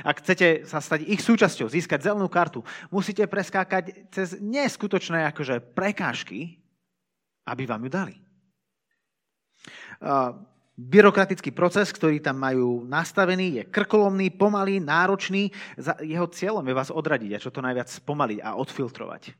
ak 0.08 0.24
chcete 0.24 0.64
sa 0.64 0.80
stať 0.80 1.04
ich 1.04 1.20
súčasťou, 1.20 1.68
získať 1.68 2.08
zelenú 2.08 2.32
kartu, 2.32 2.64
musíte 2.88 3.28
preskákať 3.28 4.08
cez 4.08 4.40
neskutočné 4.40 5.28
akože 5.36 5.60
prekážky, 5.75 6.64
aby 7.46 7.64
vám 7.66 7.86
ju 7.86 7.90
dali. 7.94 8.16
Byrokratický 10.75 11.56
proces, 11.56 11.88
ktorý 11.96 12.20
tam 12.20 12.36
majú 12.36 12.84
nastavený, 12.84 13.62
je 13.62 13.64
krkolomný, 13.72 14.28
pomalý, 14.36 14.84
náročný. 14.84 15.48
Jeho 16.04 16.28
cieľom 16.28 16.68
je 16.68 16.75
vás 16.75 16.92
odradiť 16.92 17.32
a 17.32 17.42
čo 17.42 17.48
to 17.48 17.64
najviac 17.64 17.88
spomaliť 17.88 18.44
a 18.44 18.60
odfiltrovať. 18.60 19.32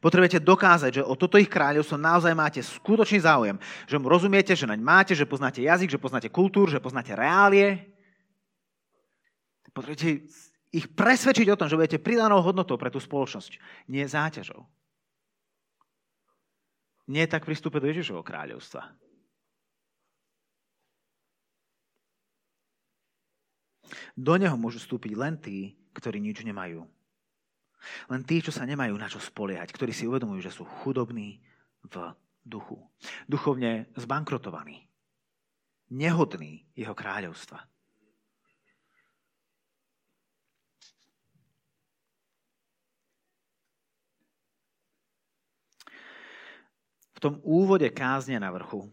Potrebujete 0.00 0.40
dokázať, 0.40 0.90
že 0.98 1.02
o 1.04 1.14
toto 1.14 1.36
ich 1.36 1.46
kráľovstvo 1.46 2.00
naozaj 2.00 2.32
máte 2.32 2.58
skutočný 2.64 3.20
záujem. 3.20 3.60
Že 3.84 4.00
mu 4.00 4.08
rozumiete, 4.08 4.56
že 4.56 4.64
naň 4.66 4.80
máte, 4.80 5.12
že 5.12 5.28
poznáte 5.28 5.60
jazyk, 5.60 5.92
že 5.92 6.00
poznáte 6.00 6.32
kultúru, 6.32 6.72
že 6.72 6.82
poznáte 6.82 7.12
reálie. 7.12 7.84
Potrebujete 9.70 10.26
ich 10.74 10.86
presvedčiť 10.90 11.46
o 11.50 11.58
tom, 11.58 11.68
že 11.70 11.78
budete 11.78 12.02
pridanou 12.02 12.42
hodnotou 12.42 12.74
pre 12.74 12.90
tú 12.90 12.98
spoločnosť, 12.98 13.58
nie 13.86 14.02
záťažou. 14.08 14.66
Nie 17.04 17.28
tak 17.28 17.44
pristúpe 17.44 17.80
do 17.80 17.88
Ježišovho 17.88 18.24
kráľovstva. 18.24 18.96
Do 24.16 24.34
neho 24.40 24.56
môžu 24.56 24.80
vstúpiť 24.80 25.12
len 25.12 25.36
tí, 25.36 25.76
ktorí 25.92 26.22
nič 26.22 26.40
nemajú. 26.40 26.86
Len 28.08 28.22
tí, 28.24 28.40
čo 28.40 28.48
sa 28.48 28.64
nemajú 28.64 28.96
na 28.96 29.12
čo 29.12 29.20
spoliehať, 29.20 29.68
ktorí 29.68 29.92
si 29.92 30.08
uvedomujú, 30.08 30.40
že 30.40 30.54
sú 30.54 30.64
chudobní 30.64 31.44
v 31.84 31.94
duchu. 32.40 32.80
Duchovne 33.28 33.92
zbankrotovaní. 33.92 34.88
Nehodní 35.92 36.64
jeho 36.72 36.96
kráľovstva. 36.96 37.60
Tom 47.24 47.40
úvode 47.40 47.88
kázne 47.88 48.36
na 48.36 48.52
vrchu 48.52 48.92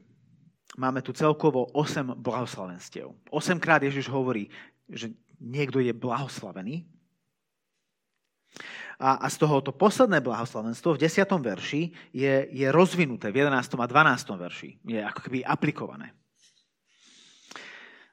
máme 0.80 1.04
tu 1.04 1.12
celkovo 1.12 1.68
8 1.76 2.16
blahoslavenstiev. 2.16 3.12
8 3.28 3.60
krát 3.60 3.84
Ježiš 3.84 4.08
hovorí, 4.08 4.48
že 4.88 5.12
niekto 5.40 5.84
je 5.84 5.92
blahoslavený. 5.92 6.88
A, 9.02 9.26
a 9.26 9.28
z 9.34 9.42
tohoto 9.42 9.74
posledné 9.74 10.22
blahoslavenstvo 10.22 10.94
v 10.94 11.02
10. 11.10 11.26
verši 11.26 11.82
je, 12.14 12.34
je 12.54 12.68
rozvinuté 12.70 13.34
v 13.34 13.50
11. 13.50 13.58
a 13.82 13.88
12. 13.90 14.38
verši. 14.38 14.70
Je 14.86 15.02
ako 15.02 15.20
keby 15.26 15.42
aplikované. 15.42 16.14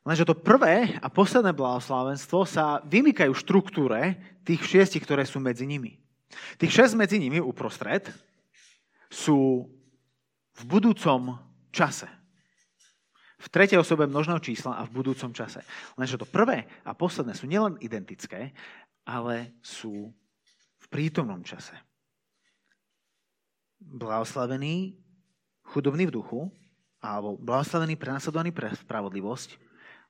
Lenže 0.09 0.25
to 0.25 0.33
prvé 0.33 0.97
a 1.05 1.13
posledné 1.13 1.53
blahoslavenstvo 1.53 2.49
sa 2.49 2.81
vymykajú 2.89 3.37
štruktúre 3.37 4.17
tých 4.41 4.65
šiestich, 4.65 5.05
ktoré 5.05 5.29
sú 5.29 5.37
medzi 5.37 5.69
nimi. 5.69 6.01
Tých 6.57 6.73
šest 6.73 6.97
medzi 6.97 7.21
nimi 7.21 7.37
uprostred 7.37 8.09
sú 9.13 9.69
v 10.59 10.63
budúcom 10.67 11.39
čase. 11.71 12.11
V 13.39 13.47
tretej 13.47 13.79
osobe 13.79 14.11
množného 14.11 14.43
čísla 14.43 14.83
a 14.83 14.83
v 14.83 14.99
budúcom 14.99 15.31
čase. 15.31 15.63
Lenže 15.95 16.19
to 16.19 16.27
prvé 16.27 16.67
a 16.83 16.91
posledné 16.91 17.39
sú 17.39 17.47
nielen 17.47 17.79
identické, 17.79 18.51
ale 19.07 19.55
sú 19.63 20.11
v 20.79 20.87
prítomnom 20.91 21.47
čase. 21.47 21.73
Blahoslavený, 23.79 24.99
chudobný 25.63 26.11
v 26.11 26.15
duchu, 26.19 26.41
alebo 26.99 27.39
blahoslavený, 27.39 27.95
prenasledovaný 27.95 28.51
pre 28.51 28.75
spravodlivosť, 28.75 29.55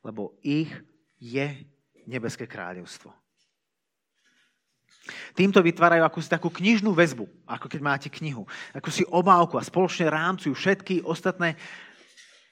lebo 0.00 0.32
ich 0.40 0.72
je 1.20 1.68
nebeské 2.08 2.48
kráľovstvo. 2.48 3.12
Týmto 5.32 5.64
vytvárajú 5.64 6.04
akúsi 6.04 6.28
takú 6.28 6.52
knižnú 6.52 6.92
väzbu, 6.92 7.24
ako 7.48 7.66
keď 7.66 7.80
máte 7.80 8.08
knihu. 8.12 8.44
Ako 8.76 8.88
si 8.92 9.04
obálku 9.08 9.56
a 9.56 9.64
spoločne 9.64 10.08
rámcujú 10.08 10.52
všetky 10.52 11.04
ostatné 11.04 11.56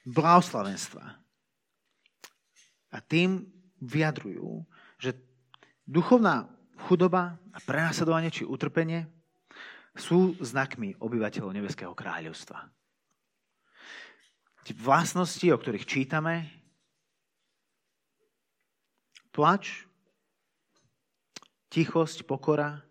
blahoslavenstva. 0.07 1.03
A 2.93 2.97
tým 3.03 3.45
vyjadrujú, 3.81 4.65
že 4.97 5.13
duchovná 5.85 6.49
chudoba 6.87 7.37
a 7.53 7.57
prenasledovanie 7.61 8.33
či 8.33 8.45
utrpenie 8.45 9.05
sú 9.97 10.37
znakmi 10.37 10.97
obyvateľov 11.01 11.57
Nebeského 11.57 11.93
kráľovstva. 11.97 12.69
Tie 14.67 14.75
vlastnosti, 14.77 15.47
o 15.47 15.57
ktorých 15.57 15.87
čítame, 15.87 16.51
plač, 19.31 19.86
tichosť, 21.69 22.23
pokora, 22.23 22.81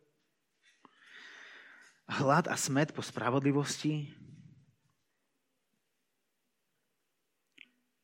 hlad 2.07 2.47
a 2.47 2.55
smet 2.55 2.95
po 2.95 3.03
spravodlivosti 3.03 4.07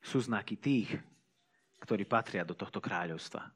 sú 0.03 0.19
znaky 0.19 0.59
tých, 0.59 0.91
ktorí 1.79 2.03
patria 2.05 2.43
do 2.43 2.59
tohto 2.59 2.83
kráľovstva. 2.83 3.47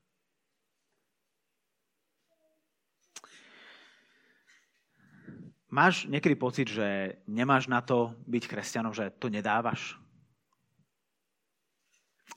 Máš 5.67 6.07
niekedy 6.07 6.39
pocit, 6.39 6.71
že 6.71 7.19
nemáš 7.27 7.67
na 7.67 7.83
to 7.83 8.15
byť 8.31 8.45
kresťanom, 8.47 8.95
že 8.95 9.11
to 9.19 9.27
nedávaš? 9.27 9.99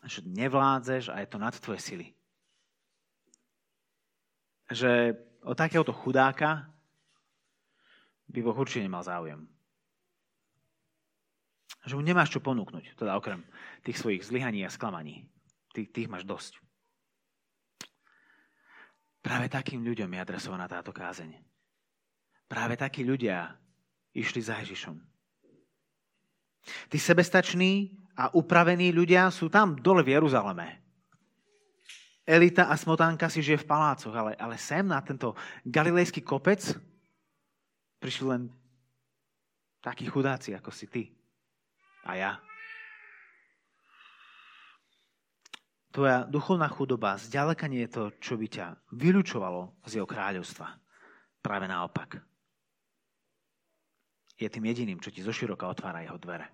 Že 0.02 0.26
nevládzeš 0.26 1.14
a 1.14 1.22
je 1.22 1.28
to 1.30 1.38
nad 1.38 1.54
tvoje 1.54 1.80
sily 1.80 2.19
že 4.70 5.18
o 5.42 5.58
takéhoto 5.58 5.94
chudáka 5.94 6.70
by 8.30 8.40
Boh 8.46 8.58
určite 8.58 8.86
nemal 8.86 9.02
záujem. 9.02 9.50
Že 11.90 11.98
mu 11.98 12.04
nemáš 12.06 12.38
čo 12.38 12.44
ponúknuť, 12.44 12.94
teda 12.94 13.18
okrem 13.18 13.42
tých 13.82 13.98
svojich 13.98 14.22
zlyhaní 14.22 14.62
a 14.62 14.70
sklamaní. 14.70 15.26
Ty, 15.74 15.90
tých 15.90 16.10
máš 16.12 16.28
dosť. 16.28 16.62
Práve 19.20 19.52
takým 19.52 19.84
ľuďom 19.84 20.10
je 20.10 20.20
adresovaná 20.20 20.70
táto 20.70 20.94
kázeň. 20.96 21.36
Práve 22.50 22.80
takí 22.80 23.06
ľudia 23.06 23.58
išli 24.16 24.42
za 24.42 24.58
Ježišom. 24.64 24.98
Tí 26.90 26.98
sebestační 26.98 27.96
a 28.20 28.34
upravení 28.36 28.92
ľudia 28.92 29.32
sú 29.32 29.48
tam 29.48 29.80
dole 29.80 30.04
v 30.04 30.18
Jeruzaleme. 30.18 30.89
Elita 32.30 32.70
a 32.70 32.78
smotánka 32.78 33.26
si 33.26 33.42
žije 33.42 33.66
v 33.66 33.70
palácoch, 33.74 34.14
ale, 34.14 34.38
ale 34.38 34.54
sem 34.62 34.86
na 34.86 35.02
tento 35.02 35.34
galilejský 35.66 36.22
kopec 36.22 36.62
prišli 37.98 38.26
len 38.30 38.42
takí 39.82 40.06
chudáci, 40.06 40.54
ako 40.54 40.70
si 40.70 40.86
ty 40.86 41.04
a 42.06 42.12
ja. 42.16 42.32
Tvoja 45.90 46.26
duchovná 46.30 46.70
chudoba 46.70 47.18
zďaleka 47.18 47.66
nie 47.66 47.86
je 47.90 47.94
to, 47.94 48.04
čo 48.22 48.38
by 48.38 48.46
ťa 48.46 48.66
vylúčovalo 48.94 49.82
z 49.90 50.00
jeho 50.00 50.08
kráľovstva. 50.10 50.70
Práve 51.42 51.66
naopak. 51.66 52.22
Je 54.38 54.48
tým 54.48 54.70
jediným, 54.70 55.02
čo 55.02 55.12
ti 55.12 55.26
zoširoka 55.26 55.66
otvára 55.66 56.06
jeho 56.06 56.16
dvere. 56.22 56.48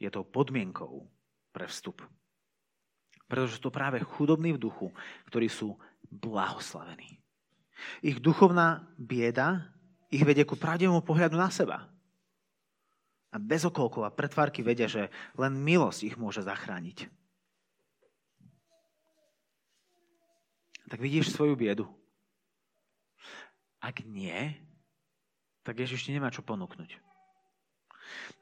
Je 0.00 0.08
to 0.08 0.24
podmienkou 0.24 1.04
pre 1.52 1.68
vstup. 1.68 2.00
Pretože 3.30 3.56
sú 3.56 3.70
to 3.70 3.72
práve 3.72 4.02
chudobní 4.02 4.58
v 4.58 4.62
duchu, 4.66 4.90
ktorí 5.30 5.46
sú 5.46 5.78
blahoslavení. 6.10 7.22
Ich 8.02 8.18
duchovná 8.18 8.90
bieda 8.98 9.70
ich 10.10 10.26
vedie 10.26 10.42
ku 10.42 10.58
pravdivému 10.58 11.06
pohľadu 11.06 11.38
na 11.38 11.48
seba. 11.54 11.86
A 13.30 13.38
bez 13.38 13.62
okolkov 13.62 14.02
a 14.02 14.10
pretvárky 14.10 14.66
vedia, 14.66 14.90
že 14.90 15.06
len 15.38 15.54
milosť 15.54 16.02
ich 16.02 16.18
môže 16.18 16.42
zachrániť. 16.42 17.06
Tak 20.90 20.98
vidíš 20.98 21.30
svoju 21.30 21.54
biedu? 21.54 21.86
Ak 23.78 24.02
nie, 24.02 24.58
tak 25.62 25.78
Ježiš 25.78 26.02
ti 26.02 26.10
nemá 26.10 26.34
čo 26.34 26.42
ponúknuť. 26.42 26.98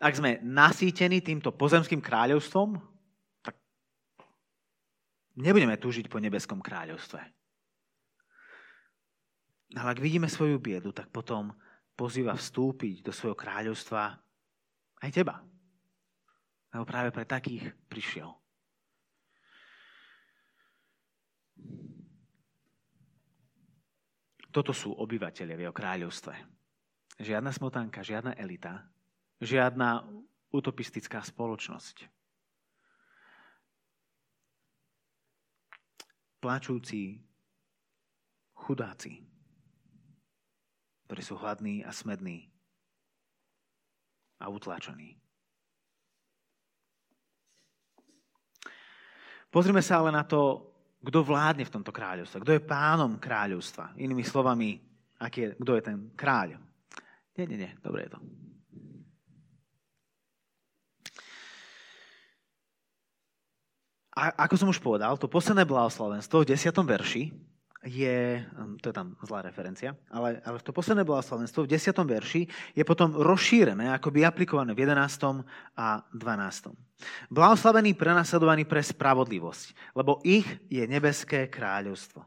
Ak 0.01 0.17
sme 0.17 0.41
nasýtení 0.41 1.21
týmto 1.21 1.53
pozemským 1.53 2.01
kráľovstvom, 2.01 2.81
nebudeme 5.39 5.79
túžiť 5.79 6.11
po 6.11 6.19
nebeskom 6.19 6.59
kráľovstve. 6.59 7.23
Ale 9.79 9.89
ak 9.93 10.03
vidíme 10.03 10.27
svoju 10.27 10.59
biedu, 10.59 10.91
tak 10.91 11.13
potom 11.15 11.55
pozýva 11.95 12.35
vstúpiť 12.35 13.05
do 13.05 13.13
svojho 13.15 13.37
kráľovstva 13.39 14.17
aj 15.05 15.11
teba. 15.13 15.45
Lebo 16.75 16.85
práve 16.85 17.15
pre 17.15 17.25
takých 17.29 17.71
prišiel. 17.87 18.33
Toto 24.49 24.73
sú 24.73 24.97
obyvateľe 24.97 25.55
v 25.55 25.63
jeho 25.69 25.75
kráľovstve. 25.77 26.35
Žiadna 27.21 27.51
smotanka, 27.53 28.01
žiadna 28.01 28.33
elita, 28.41 28.89
žiadna 29.45 30.09
utopistická 30.49 31.21
spoločnosť. 31.21 32.18
Plačúci 36.39 37.19
chudáci, 38.55 39.23
ktorí 41.07 41.23
sú 41.23 41.35
hladní 41.39 41.83
a 41.83 41.91
smední, 41.91 42.47
a 44.39 44.47
utlačení. 44.47 45.19
Pozrime 49.51 49.83
sa 49.83 49.99
ale 49.99 50.15
na 50.15 50.23
to, 50.23 50.71
kto 51.03 51.25
vládne 51.25 51.65
v 51.65 51.75
tomto 51.75 51.91
kráľovstve. 51.91 52.43
Kto 52.43 52.53
je 52.55 52.69
pánom 52.69 53.17
kráľovstva. 53.17 53.97
Inými 53.97 54.23
slovami, 54.23 54.77
aký 55.19 55.39
je, 55.41 55.49
kto 55.59 55.73
je 55.79 55.83
ten 55.83 55.99
kráľ. 56.15 56.61
Nie, 57.39 57.45
nie, 57.47 57.59
nie, 57.59 57.73
dobre 57.81 58.07
je 58.07 58.11
to. 58.15 58.19
A 64.19 64.35
ako 64.35 64.55
som 64.59 64.69
už 64.75 64.83
povedal, 64.83 65.15
to 65.15 65.31
posledné 65.31 65.63
blahoslavenstvo 65.63 66.43
v 66.43 66.49
10. 66.51 66.75
verši 66.83 67.31
je, 67.87 68.43
hm, 68.43 68.83
to 68.83 68.91
je 68.91 68.95
tam 68.99 69.15
zlá 69.23 69.47
referencia, 69.47 69.95
ale, 70.11 70.43
ale 70.43 70.59
to 70.59 70.75
posledné 70.75 71.07
blahoslavenstvo 71.07 71.63
v 71.63 71.71
10. 71.71 71.95
verši 72.03 72.43
je 72.75 72.83
potom 72.83 73.15
rozšírené, 73.15 73.95
akoby 73.95 74.27
aplikované 74.27 74.75
v 74.75 74.91
11. 74.91 75.47
a 75.79 76.03
12. 76.11 76.75
Blahoslavení 77.31 77.95
prenasledovaní 77.95 78.67
pre 78.67 78.83
spravodlivosť, 78.83 79.95
lebo 79.95 80.19
ich 80.27 80.51
je 80.67 80.83
nebeské 80.83 81.47
kráľovstvo. 81.47 82.27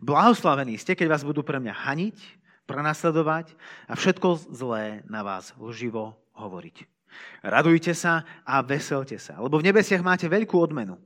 Blahoslavení 0.00 0.80
ste, 0.80 0.96
keď 0.96 1.20
vás 1.20 1.20
budú 1.20 1.44
pre 1.44 1.60
mňa 1.60 1.84
haniť, 1.84 2.16
prenasledovať 2.64 3.52
a 3.86 3.92
všetko 3.92 4.56
zlé 4.56 5.04
na 5.04 5.20
vás 5.20 5.52
lživo 5.60 6.16
hovoriť. 6.32 6.88
Radujte 7.44 7.92
sa 7.92 8.24
a 8.48 8.64
veselte 8.64 9.20
sa, 9.20 9.36
lebo 9.36 9.60
v 9.60 9.68
nebesiach 9.68 10.00
máte 10.00 10.24
veľkú 10.32 10.56
odmenu. 10.56 10.96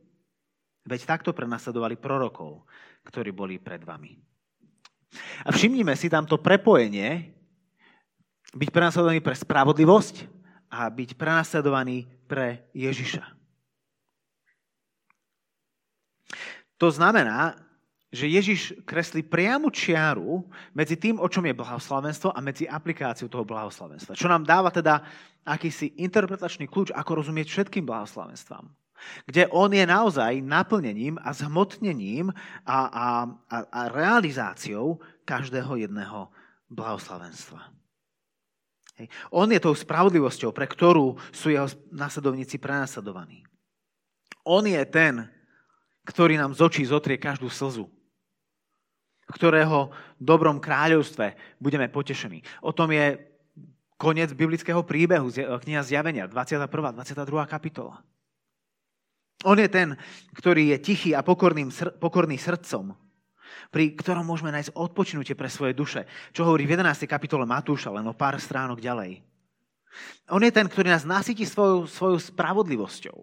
Veď 0.91 1.07
takto 1.07 1.31
prenasledovali 1.31 1.95
prorokov, 1.95 2.67
ktorí 3.07 3.31
boli 3.31 3.63
pred 3.63 3.79
vami. 3.87 4.19
A 5.47 5.55
všimnime 5.55 5.95
si 5.95 6.11
tam 6.11 6.27
to 6.27 6.43
prepojenie, 6.43 7.31
byť 8.51 8.69
prenasledovaný 8.75 9.23
pre 9.23 9.39
spravodlivosť 9.39 10.27
a 10.75 10.91
byť 10.91 11.11
prenasledovaný 11.15 12.11
pre 12.27 12.67
Ježiša. 12.75 13.23
To 16.83 16.91
znamená, 16.91 17.55
že 18.11 18.27
Ježiš 18.27 18.75
kreslí 18.83 19.23
priamu 19.23 19.71
čiaru 19.71 20.43
medzi 20.75 20.99
tým, 20.99 21.23
o 21.23 21.31
čom 21.31 21.47
je 21.47 21.55
blahoslavenstvo 21.55 22.35
a 22.35 22.43
medzi 22.43 22.67
aplikáciou 22.67 23.31
toho 23.31 23.47
blahoslavenstva. 23.47 24.19
Čo 24.19 24.27
nám 24.27 24.43
dáva 24.43 24.75
teda 24.75 25.07
akýsi 25.47 25.95
interpretačný 26.03 26.67
kľúč, 26.67 26.91
ako 26.91 27.23
rozumieť 27.23 27.47
všetkým 27.47 27.87
blahoslavenstvám 27.87 28.67
kde 29.27 29.47
on 29.51 29.73
je 29.73 29.85
naozaj 29.87 30.43
naplnením 30.45 31.17
a 31.21 31.33
zhmotnením 31.33 32.33
a, 32.67 32.79
a, 32.87 33.07
a, 33.51 33.57
a 33.71 33.81
realizáciou 33.89 35.01
každého 35.25 35.77
jedného 35.77 36.29
blahoslavenstva. 36.71 37.61
Hej. 39.01 39.09
On 39.33 39.49
je 39.49 39.61
tou 39.61 39.73
spravodlivosťou, 39.73 40.53
pre 40.53 40.69
ktorú 40.69 41.17
sú 41.33 41.51
jeho 41.51 41.67
nasledovníci 41.89 42.61
prenasledovaní. 42.61 43.43
On 44.45 44.65
je 44.65 44.81
ten, 44.89 45.25
ktorý 46.05 46.37
nám 46.37 46.53
z 46.57 46.61
očí 46.65 46.83
zotrie 46.85 47.21
každú 47.21 47.49
slzu, 47.49 47.89
ktorého 49.31 49.95
dobrom 50.19 50.59
kráľovstve 50.59 51.59
budeme 51.63 51.87
potešení. 51.87 52.43
O 52.61 52.75
tom 52.75 52.91
je 52.91 53.31
koniec 54.01 54.33
biblického 54.33 54.81
príbehu, 54.81 55.29
kniha 55.33 55.85
Zjavenia, 55.85 56.25
21. 56.25 56.67
22. 56.67 57.47
kapitola. 57.47 58.01
On 59.49 59.57
je 59.57 59.69
ten, 59.73 59.97
ktorý 60.37 60.77
je 60.77 60.79
tichý 60.85 61.11
a 61.17 61.25
pokorným, 61.25 61.73
pokorný 61.97 62.37
srdcom, 62.37 62.93
pri 63.73 63.97
ktorom 63.97 64.29
môžeme 64.29 64.53
nájsť 64.53 64.77
odpočinutie 64.77 65.33
pre 65.33 65.49
svoje 65.49 65.73
duše, 65.73 66.05
čo 66.37 66.45
hovorí 66.45 66.69
v 66.69 66.77
11. 66.77 67.09
kapitole 67.09 67.49
Matúša, 67.49 67.89
len 67.89 68.05
o 68.05 68.13
pár 68.13 68.37
stránok 68.37 68.85
ďalej. 68.85 69.25
On 70.29 70.45
je 70.45 70.53
ten, 70.53 70.69
ktorý 70.69 70.93
nás 70.93 71.09
nasytí 71.09 71.49
svojou, 71.49 71.89
svojou 71.89 72.21
spravodlivosťou. 72.21 73.19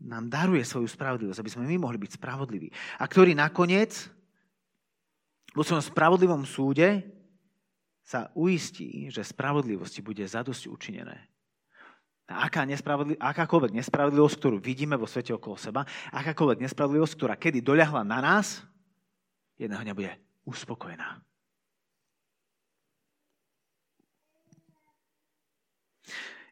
Nám 0.00 0.32
daruje 0.32 0.64
svoju 0.64 0.88
spravodlivosť, 0.88 1.40
aby 1.44 1.52
sme 1.52 1.68
my 1.68 1.76
mohli 1.84 2.00
byť 2.00 2.16
spravodliví. 2.16 2.72
A 2.96 3.04
ktorý 3.04 3.36
nakoniec 3.36 4.08
vo 5.52 5.60
svojom 5.60 5.84
spravodlivom 5.84 6.48
súde 6.48 7.04
sa 8.00 8.32
uistí, 8.32 9.12
že 9.12 9.20
spravodlivosti 9.20 10.00
bude 10.00 10.24
zadosť 10.24 10.72
učinené 10.72 11.30
aká 12.30 12.62
nespravodli- 12.62 13.18
akákoľvek 13.18 13.74
nespravodlivosť, 13.82 14.36
ktorú 14.38 14.56
vidíme 14.62 14.94
vo 14.94 15.10
svete 15.10 15.34
okolo 15.34 15.58
seba, 15.58 15.82
akákoľvek 16.14 16.62
nespravodlivosť, 16.62 17.14
ktorá 17.18 17.34
kedy 17.34 17.58
doľahla 17.58 18.06
na 18.06 18.22
nás, 18.22 18.62
jedného 19.58 19.82
dňa 19.82 19.94
bude 19.98 20.12
uspokojená. 20.46 21.18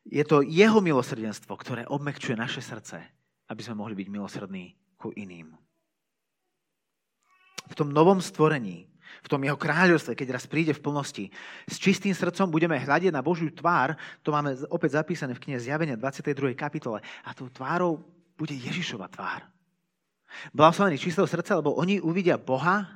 Je 0.09 0.25
to 0.25 0.41
jeho 0.41 0.81
milosrdenstvo, 0.81 1.53
ktoré 1.61 1.85
obmekčuje 1.85 2.33
naše 2.33 2.65
srdce, 2.65 2.97
aby 3.53 3.61
sme 3.61 3.85
mohli 3.85 3.93
byť 3.93 4.09
milosrdní 4.09 4.65
ku 4.97 5.13
iným. 5.13 5.53
V 7.69 7.75
tom 7.77 7.93
novom 7.93 8.25
stvorení 8.25 8.89
v 9.23 9.31
tom 9.31 9.41
jeho 9.43 9.59
kráľovstve, 9.59 10.15
keď 10.15 10.39
raz 10.39 10.45
príde 10.47 10.73
v 10.75 10.83
plnosti. 10.83 11.25
S 11.67 11.77
čistým 11.79 12.15
srdcom 12.15 12.51
budeme 12.51 12.79
hľadiť 12.79 13.11
na 13.11 13.23
Božiu 13.25 13.51
tvár, 13.51 13.99
to 14.23 14.31
máme 14.31 14.55
opäť 14.71 15.01
zapísané 15.01 15.35
v 15.35 15.43
knihe 15.43 15.59
Zjavenia 15.59 15.99
22. 15.99 16.55
kapitole. 16.55 17.03
A 17.27 17.35
tou 17.35 17.51
tvárou 17.51 18.03
bude 18.39 18.55
Ježišova 18.55 19.11
tvár. 19.11 19.47
Blahoslavení 20.55 21.01
čistého 21.01 21.27
srdca, 21.27 21.59
lebo 21.59 21.75
oni 21.75 21.99
uvidia 21.99 22.39
Boha, 22.39 22.87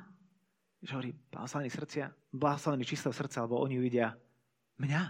Že 0.83 0.99
hovorí, 0.99 1.11
blahoslavení 1.31 1.71
srdcia, 1.71 2.11
blahoslavení 2.35 2.83
čistého 2.83 3.15
srdca, 3.15 3.47
lebo 3.47 3.63
oni 3.63 3.79
uvidia 3.79 4.19
mňa. 4.83 5.03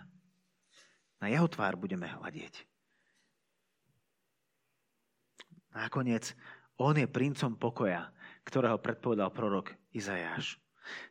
Na 1.18 1.28
jeho 1.34 1.50
tvár 1.50 1.74
budeme 1.82 2.06
hľadieť. 2.06 2.62
Nakoniec, 5.74 6.38
on 6.78 6.94
je 6.94 7.10
princom 7.10 7.58
pokoja, 7.58 8.14
ktorého 8.46 8.78
predpovedal 8.78 9.34
prorok 9.34 9.74
Izajáš. 9.90 10.62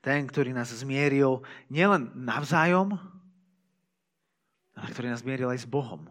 Ten, 0.05 0.29
ktorý 0.29 0.53
nás 0.53 0.71
zmieril 0.73 1.41
nielen 1.73 2.13
navzájom, 2.13 2.97
ale 4.77 4.89
ktorý 4.93 5.13
nás 5.13 5.25
zmieril 5.25 5.53
aj 5.53 5.65
s 5.65 5.69
Bohom. 5.69 6.09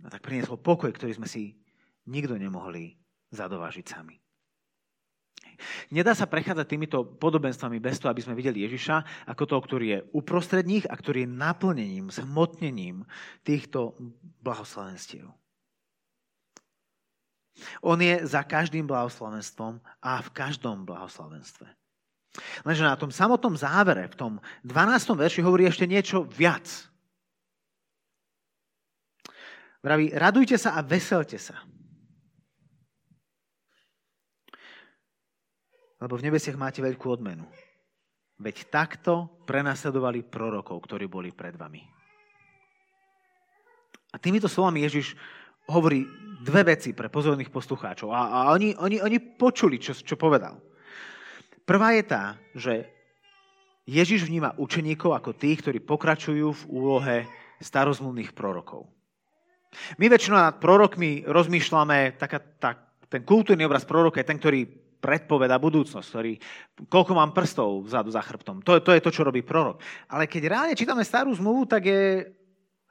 A 0.00 0.08
tak 0.08 0.24
priniesol 0.24 0.56
pokoj, 0.58 0.90
ktorý 0.90 1.16
sme 1.16 1.28
si 1.28 1.54
nikto 2.08 2.34
nemohli 2.34 2.96
zadovážiť 3.30 3.86
sami. 3.86 4.16
Nedá 5.92 6.16
sa 6.16 6.24
prechádzať 6.24 6.66
týmito 6.66 7.04
podobenstvami 7.04 7.76
bez 7.84 8.00
toho, 8.00 8.08
aby 8.08 8.24
sme 8.24 8.32
videli 8.32 8.64
Ježiša 8.64 9.28
ako 9.28 9.42
toho, 9.44 9.60
ktorý 9.60 9.86
je 9.92 9.98
uprostred 10.16 10.64
nich 10.64 10.88
a 10.88 10.96
ktorý 10.96 11.28
je 11.28 11.34
naplnením, 11.36 12.08
zhmotnením 12.08 13.04
týchto 13.44 13.92
blahoslavenstiev. 14.40 15.28
On 17.84 17.98
je 18.00 18.24
za 18.24 18.40
každým 18.40 18.88
blahoslavenstvom 18.88 19.84
a 20.00 20.12
v 20.24 20.28
každom 20.32 20.88
blahoslavenstve. 20.88 21.68
Lenže 22.62 22.86
na 22.86 22.94
tom 22.94 23.10
samotnom 23.10 23.58
závere, 23.58 24.06
v 24.06 24.16
tom 24.16 24.32
12. 24.62 25.18
verši 25.18 25.42
hovorí 25.42 25.66
ešte 25.66 25.90
niečo 25.90 26.22
viac. 26.30 26.66
Vraví, 29.80 30.12
radujte 30.14 30.54
sa 30.60 30.76
a 30.76 30.84
veselte 30.84 31.40
sa. 31.40 31.56
Lebo 36.00 36.16
v 36.16 36.24
nebesiach 36.28 36.56
máte 36.56 36.80
veľkú 36.80 37.06
odmenu. 37.10 37.44
Veď 38.40 38.72
takto 38.72 39.44
prenasledovali 39.44 40.24
prorokov, 40.24 40.80
ktorí 40.88 41.10
boli 41.10 41.28
pred 41.32 41.56
vami. 41.56 41.84
A 44.10 44.16
týmito 44.16 44.48
slovami 44.48 44.80
Ježiš 44.86 45.12
hovorí 45.68 46.08
dve 46.40 46.72
veci 46.72 46.96
pre 46.96 47.12
pozorných 47.12 47.52
poslucháčov. 47.52 48.08
A, 48.10 48.20
a 48.32 48.38
oni, 48.56 48.72
oni, 48.80 48.96
oni 48.96 49.18
počuli, 49.20 49.76
čo, 49.76 49.92
čo 49.92 50.16
povedal. 50.16 50.69
Prvá 51.70 51.94
je 51.94 52.02
tá, 52.02 52.34
že 52.50 52.90
Ježiš 53.86 54.26
vníma 54.26 54.58
učeníkov 54.58 55.14
ako 55.14 55.38
tých, 55.38 55.62
ktorí 55.62 55.78
pokračujú 55.78 56.50
v 56.50 56.62
úlohe 56.66 57.16
starozmluvných 57.62 58.34
prorokov. 58.34 58.90
My 59.94 60.10
väčšinou 60.10 60.34
nad 60.34 60.58
prorokmi 60.58 61.22
rozmýšľame, 61.30 62.18
taká, 62.18 62.42
tak, 62.42 63.06
ten 63.06 63.22
kultúrny 63.22 63.62
obraz 63.62 63.86
proroka 63.86 64.18
je 64.18 64.26
ten, 64.26 64.42
ktorý 64.42 64.66
predpoveda 64.98 65.62
budúcnosť, 65.62 66.06
ktorý, 66.10 66.32
koľko 66.90 67.12
mám 67.14 67.30
prstov 67.30 67.86
vzadu 67.86 68.10
za 68.10 68.20
chrbtom. 68.26 68.66
To, 68.66 68.82
to 68.82 68.90
je 68.90 69.04
to, 69.06 69.14
čo 69.14 69.22
robí 69.22 69.46
prorok. 69.46 69.78
Ale 70.10 70.26
keď 70.26 70.50
reálne 70.50 70.74
čítame 70.74 71.06
starú 71.06 71.30
zmluvu, 71.38 71.70
tak 71.70 71.86
je 71.86 72.34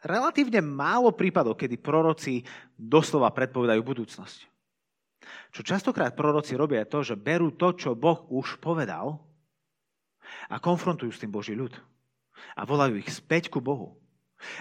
relatívne 0.08 0.64
málo 0.64 1.12
prípadov, 1.12 1.60
kedy 1.60 1.84
proroci 1.84 2.48
doslova 2.80 3.28
predpovedajú 3.36 3.82
budúcnosť. 3.84 4.49
Čo 5.50 5.62
častokrát 5.66 6.14
proroci 6.14 6.54
robia 6.54 6.86
je 6.86 6.92
to, 6.94 7.00
že 7.14 7.16
berú 7.18 7.50
to, 7.54 7.74
čo 7.74 7.98
Boh 7.98 8.26
už 8.30 8.62
povedal 8.62 9.18
a 10.50 10.62
konfrontujú 10.62 11.10
s 11.10 11.22
tým 11.22 11.34
Boží 11.34 11.58
ľud. 11.58 11.74
A 12.54 12.64
volajú 12.64 13.02
ich 13.02 13.10
späť 13.10 13.50
ku 13.50 13.58
Bohu. 13.60 13.98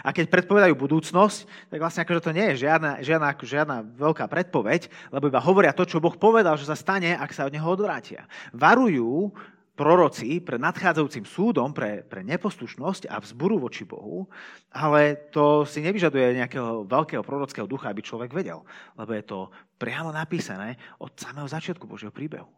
A 0.02 0.10
keď 0.10 0.26
predpovedajú 0.26 0.74
budúcnosť, 0.74 1.70
tak 1.70 1.78
vlastne 1.78 2.02
akože 2.02 2.24
to 2.24 2.34
nie 2.34 2.50
je 2.50 2.66
žiadna, 2.66 2.98
žiadna, 2.98 3.28
žiadna 3.38 3.76
veľká 3.94 4.26
predpoveď, 4.26 4.90
lebo 5.14 5.30
iba 5.30 5.38
hovoria 5.38 5.70
to, 5.70 5.86
čo 5.86 6.02
Boh 6.02 6.18
povedal, 6.18 6.58
že 6.58 6.66
sa 6.66 6.74
stane, 6.74 7.14
ak 7.14 7.30
sa 7.30 7.46
od 7.46 7.54
neho 7.54 7.68
odvrátia. 7.68 8.26
Varujú 8.50 9.30
proroci 9.78 10.42
pred 10.42 10.58
nadchádzajúcim 10.58 11.22
súdom 11.22 11.70
pre, 11.70 12.02
pre 12.02 12.26
neposlušnosť 12.26 13.06
a 13.06 13.22
vzburu 13.22 13.62
voči 13.62 13.86
Bohu, 13.86 14.26
ale 14.74 15.30
to 15.30 15.62
si 15.62 15.78
nevyžaduje 15.78 16.42
nejakého 16.42 16.82
veľkého 16.82 17.22
prorockého 17.22 17.70
ducha, 17.70 17.94
aby 17.94 18.02
človek 18.02 18.34
vedel, 18.34 18.66
lebo 18.98 19.14
je 19.14 19.22
to 19.22 19.38
priamo 19.78 20.10
napísané 20.10 20.74
od 20.98 21.14
samého 21.14 21.46
začiatku 21.46 21.86
Božieho 21.86 22.10
príbehu. 22.10 22.50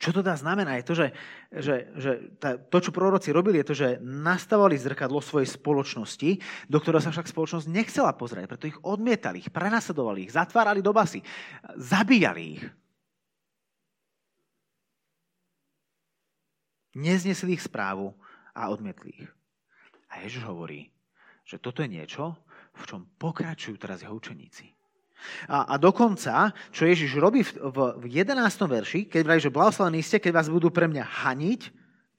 Čo 0.00 0.16
to 0.16 0.24
dá 0.24 0.32
znamená, 0.32 0.80
je 0.80 0.88
to, 0.88 0.94
že, 0.96 1.06
že, 1.52 1.74
že 2.00 2.10
to, 2.72 2.78
čo 2.80 2.88
proroci 2.88 3.36
robili, 3.36 3.60
je 3.60 3.68
to, 3.68 3.76
že 3.76 4.00
nastavali 4.00 4.72
zrkadlo 4.80 5.20
svojej 5.20 5.60
spoločnosti, 5.60 6.40
do 6.72 6.78
ktorého 6.80 7.04
sa 7.04 7.12
však 7.12 7.28
spoločnosť 7.28 7.68
nechcela 7.68 8.16
pozrieť, 8.16 8.48
preto 8.48 8.64
ich 8.72 8.80
odmietali, 8.80 9.44
ich 9.44 9.52
prenasledovali 9.52 10.24
ich, 10.24 10.32
zatvárali 10.32 10.80
do 10.80 10.96
basy, 10.96 11.20
zabíjali 11.76 12.42
ich. 12.56 12.64
Neznesli 16.94 17.54
ich 17.54 17.62
správu 17.62 18.14
a 18.54 18.70
odmietli 18.70 19.14
ich. 19.14 19.30
A 20.10 20.26
Ježiš 20.26 20.42
hovorí, 20.46 20.90
že 21.46 21.62
toto 21.62 21.82
je 21.86 21.90
niečo, 21.90 22.34
v 22.74 22.82
čom 22.86 23.00
pokračujú 23.18 23.78
teraz 23.78 24.02
jeho 24.02 24.14
učeníci. 24.14 24.66
A, 25.46 25.68
a 25.68 25.74
dokonca, 25.76 26.50
čo 26.72 26.88
Ježiš 26.88 27.20
robí 27.20 27.44
v, 27.44 27.52
v, 27.60 27.78
v 28.00 28.04
11. 28.24 28.40
verši, 28.64 29.00
keď 29.06 29.20
vraví, 29.22 29.40
že 29.40 29.52
blahoslavení 29.52 30.00
ste, 30.00 30.16
keď 30.16 30.32
vás 30.40 30.48
budú 30.48 30.72
pre 30.72 30.88
mňa 30.88 31.04
haniť, 31.04 31.60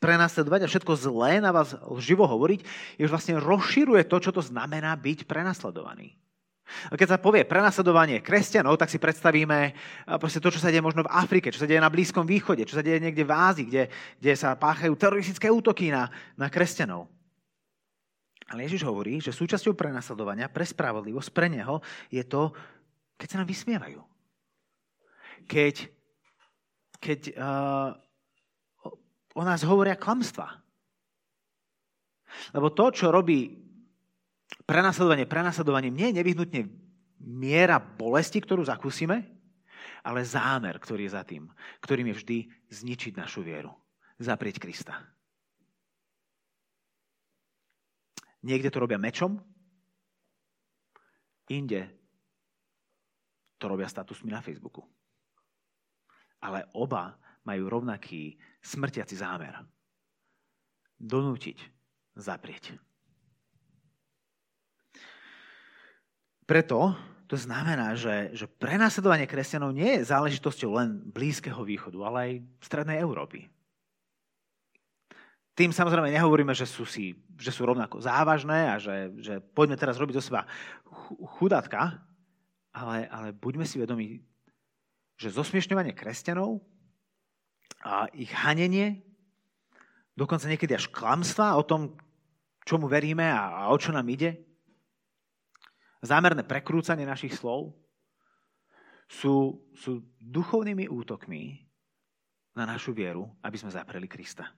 prenasledovať 0.02 0.66
a 0.66 0.72
všetko 0.72 0.94
zlé 0.98 1.38
na 1.42 1.54
vás 1.54 1.78
živo 2.02 2.26
hovoriť, 2.26 2.66
Ježiš 2.98 3.14
vlastne 3.14 3.36
rozširuje 3.38 4.06
to, 4.10 4.18
čo 4.18 4.32
to 4.34 4.42
znamená 4.42 4.98
byť 4.98 5.30
prenasledovaný. 5.30 6.18
Keď 6.92 7.08
sa 7.08 7.22
povie 7.22 7.44
prenasledovanie 7.44 8.24
kresťanov, 8.24 8.80
tak 8.80 8.90
si 8.90 8.98
predstavíme 8.98 9.76
proste 10.18 10.40
to, 10.40 10.50
čo 10.50 10.60
sa 10.64 10.72
deje 10.72 10.84
možno 10.84 11.04
v 11.06 11.14
Afrike, 11.14 11.52
čo 11.52 11.62
sa 11.64 11.70
deje 11.70 11.84
na 11.84 11.92
Blízkom 11.92 12.24
východe, 12.24 12.64
čo 12.64 12.80
sa 12.80 12.86
deje 12.86 13.00
niekde 13.04 13.28
v 13.28 13.36
Ázii, 13.36 13.66
kde, 13.68 13.84
kde 14.20 14.34
sa 14.34 14.56
páchajú 14.56 14.96
teroristické 14.96 15.52
útoky 15.52 15.92
na, 15.92 16.08
na 16.40 16.48
kresťanov. 16.48 17.12
Ale 18.52 18.68
Ježiš 18.68 18.84
hovorí, 18.84 19.24
že 19.24 19.32
súčasťou 19.32 19.80
prenasledovania 19.80 20.52
pre 20.52 20.68
spravodlivosť, 20.68 21.30
pre 21.32 21.48
Neho, 21.48 21.80
je 22.12 22.24
to, 22.28 22.52
keď 23.16 23.28
sa 23.32 23.40
nám 23.40 23.48
vysmievajú. 23.48 24.02
Keď, 25.48 25.76
keď 27.00 27.20
uh, 27.40 27.96
o 29.36 29.44
nás 29.48 29.64
hovoria 29.64 29.96
klamstva. 29.96 30.60
Lebo 32.52 32.76
to, 32.76 32.92
čo 32.92 33.08
robí 33.08 33.61
prenasledovanie 34.72 35.28
prenasledovaním 35.28 35.92
nie 35.92 36.08
je 36.16 36.18
nevyhnutne 36.24 36.62
miera 37.20 37.76
bolesti, 37.76 38.40
ktorú 38.40 38.64
zakúsime, 38.64 39.28
ale 40.00 40.24
zámer, 40.24 40.80
ktorý 40.80 41.12
je 41.12 41.16
za 41.20 41.24
tým, 41.28 41.52
ktorým 41.84 42.08
je 42.12 42.18
vždy 42.18 42.38
zničiť 42.72 43.20
našu 43.20 43.44
vieru, 43.44 43.76
zaprieť 44.16 44.64
Krista. 44.64 44.96
Niekde 48.42 48.72
to 48.72 48.82
robia 48.82 48.98
mečom, 48.98 49.38
inde 51.52 51.92
to 53.62 53.70
robia 53.70 53.86
statusmi 53.86 54.34
na 54.34 54.42
Facebooku. 54.42 54.82
Ale 56.42 56.66
oba 56.74 57.14
majú 57.46 57.70
rovnaký 57.70 58.34
smrtiaci 58.66 59.14
zámer. 59.14 59.54
Donútiť, 60.98 61.62
zaprieť. 62.18 62.91
Preto 66.46 66.96
to 67.32 67.40
znamená, 67.40 67.96
že, 67.96 68.36
že 68.36 68.44
prenasledovanie 68.44 69.24
kresťanov 69.24 69.72
nie 69.72 69.96
je 69.96 70.12
záležitosťou 70.12 70.76
len 70.76 71.00
Blízkeho 71.00 71.64
východu, 71.64 71.96
ale 72.04 72.18
aj 72.20 72.32
Strednej 72.60 73.00
Európy. 73.00 73.48
Tým 75.56 75.72
samozrejme 75.72 76.12
nehovoríme, 76.12 76.52
že 76.52 76.68
sú, 76.68 76.84
si, 76.84 77.16
že 77.40 77.56
sú 77.56 77.64
rovnako 77.64 78.04
závažné 78.04 78.72
a 78.72 78.76
že, 78.84 79.16
že 79.24 79.34
poďme 79.40 79.80
teraz 79.80 79.96
robiť 79.96 80.20
do 80.20 80.24
seba 80.24 80.44
chudátka, 81.40 82.04
ale, 82.76 83.08
ale 83.08 83.32
buďme 83.32 83.64
si 83.64 83.80
vedomi, 83.80 84.20
že 85.16 85.32
zosmiešňovanie 85.32 85.96
kresťanov 85.96 86.60
a 87.88 88.12
ich 88.12 88.32
hanenie, 88.32 89.00
dokonca 90.20 90.52
niekedy 90.52 90.76
až 90.76 90.92
klamstva 90.92 91.56
o 91.56 91.64
tom, 91.64 91.96
čomu 92.68 92.92
veríme 92.92 93.24
a, 93.24 93.64
a 93.64 93.72
o 93.72 93.78
čo 93.80 93.96
nám 93.96 94.08
ide, 94.12 94.51
zámerné 96.02 96.42
prekrúcanie 96.42 97.06
našich 97.06 97.38
slov 97.38 97.78
sú, 99.06 99.62
sú 99.78 100.02
duchovnými 100.18 100.90
útokmi 100.90 101.62
na 102.58 102.68
našu 102.68 102.92
vieru, 102.92 103.30
aby 103.46 103.56
sme 103.56 103.72
zapreli 103.72 104.10
Krista. 104.10 104.50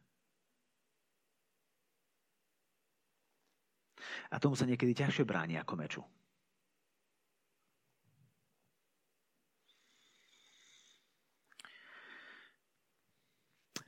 A 4.33 4.41
tomu 4.41 4.57
sa 4.57 4.65
niekedy 4.65 4.97
ťažšie 4.97 5.23
bráni 5.27 5.61
ako 5.61 5.73
meču. 5.77 6.01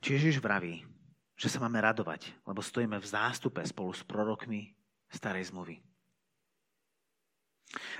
Čiže 0.06 0.22
Ježiš 0.22 0.36
vraví, 0.38 0.86
že 1.34 1.50
sa 1.50 1.58
máme 1.58 1.82
radovať, 1.82 2.30
lebo 2.46 2.62
stojíme 2.62 2.94
v 3.02 3.10
zástupe 3.10 3.58
spolu 3.66 3.90
s 3.90 4.06
prorokmi 4.06 4.70
starej 5.10 5.50
zmluvy. 5.50 5.82